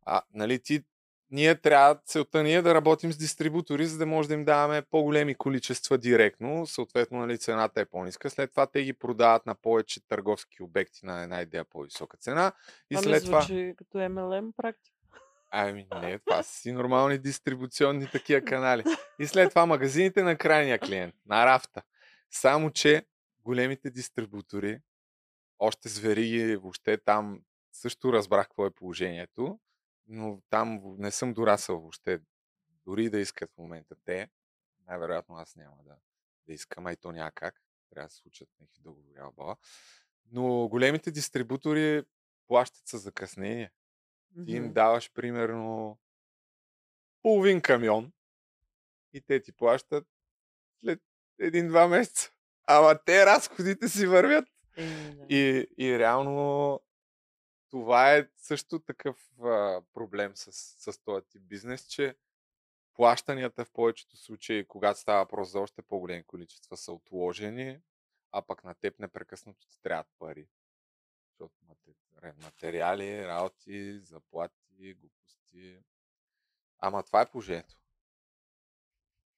[0.05, 0.83] А, нали, ти,
[1.31, 4.81] ние трябва, целта ни е да работим с дистрибутори, за да може да им даваме
[4.81, 8.29] по-големи количества директно, съответно нали, цената е по-ниска.
[8.29, 12.51] След това те ги продават на повече търговски обекти на една идея по-висока цена.
[12.91, 13.41] И Ами след това...
[13.41, 14.95] звучи като MLM практика.
[15.51, 18.83] Ами не, това са си нормални дистрибуционни такива канали.
[19.19, 21.81] И след това магазините на крайния клиент, на рафта.
[22.31, 23.05] Само, че
[23.43, 24.81] големите дистрибутори,
[25.59, 27.41] още с вериги, въобще там
[27.71, 29.59] също разбрах какво е положението,
[30.07, 32.19] но там не съм дорасъл въобще.
[32.85, 34.29] Дори да искат в момента те,
[34.87, 35.95] най-вероятно аз няма да,
[36.47, 37.61] да искам, а и то няма как.
[37.89, 39.55] Трябва да се случат някакви договори, бала.
[40.31, 42.03] Но големите дистрибутори
[42.47, 43.71] плащат с закъснение
[44.45, 45.99] ти им даваш примерно
[47.21, 48.11] половин камион
[49.13, 50.07] и те ти плащат
[50.79, 51.01] след
[51.39, 52.31] един-два месеца.
[52.67, 54.45] Ама те разходите си вървят.
[54.77, 55.25] Да.
[55.29, 56.79] И, и реално
[57.69, 60.51] това е също такъв а, проблем с,
[60.91, 62.15] с този тип бизнес, че
[62.93, 67.79] плащанията в повечето случаи, когато става въпрос за още по-големи количества, са отложени,
[68.31, 70.47] а пък на теб непрекъснато ти трябват пари.
[72.23, 75.77] Ре- материали, работи, заплати, глупости.
[76.79, 77.75] Ама това е положението.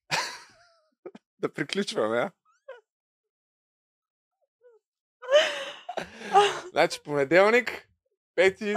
[1.39, 2.31] да приключваме, а?
[6.69, 7.89] Значи понеделник,
[8.35, 8.75] пети,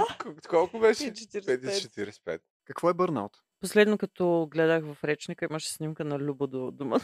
[0.49, 1.05] колко беше?
[1.05, 1.65] И 45.
[1.65, 2.41] 5.45.
[2.65, 3.43] Какво е бърнаут?
[3.61, 7.01] Последно, като гледах в речника, имаше снимка на Любо до думата.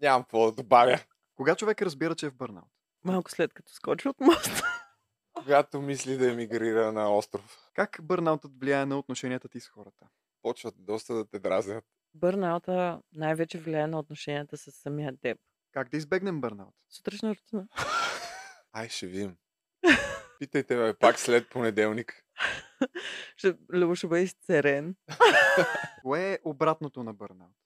[0.00, 1.00] Нямам какво да добавя.
[1.34, 2.68] Кога човек разбира, че е в бърнаут?
[3.04, 4.83] Малко след като скочи от моста.
[5.44, 10.06] Когато мисли да емигрира на остров, Как бърнаутът влияе на отношенията ти с хората?
[10.42, 11.84] почват доста да те дразнят.
[12.14, 15.38] Бърнаута най-вече влияе на отношенията с самия теб.
[15.72, 16.74] Как да избегнем бърнаут?
[16.88, 17.68] Сутрешна рутина.
[18.72, 19.36] Ай, ще видим.
[20.38, 22.24] Питайте ме пак след понеделник.
[23.36, 24.96] Ще, Любо ще бъде изцерен.
[26.02, 27.56] Кое е обратното на бърнаут?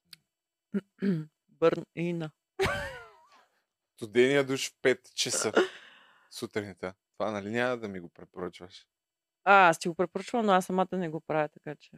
[1.49, 2.31] Бърн ина.
[3.95, 5.53] Студения душ в 5 часа
[6.31, 6.93] сутринта.
[7.19, 8.87] Това нали няма да ми го препоръчваш?
[9.43, 11.91] А, аз ти го препоръчвам, но аз самата не го правя, така че...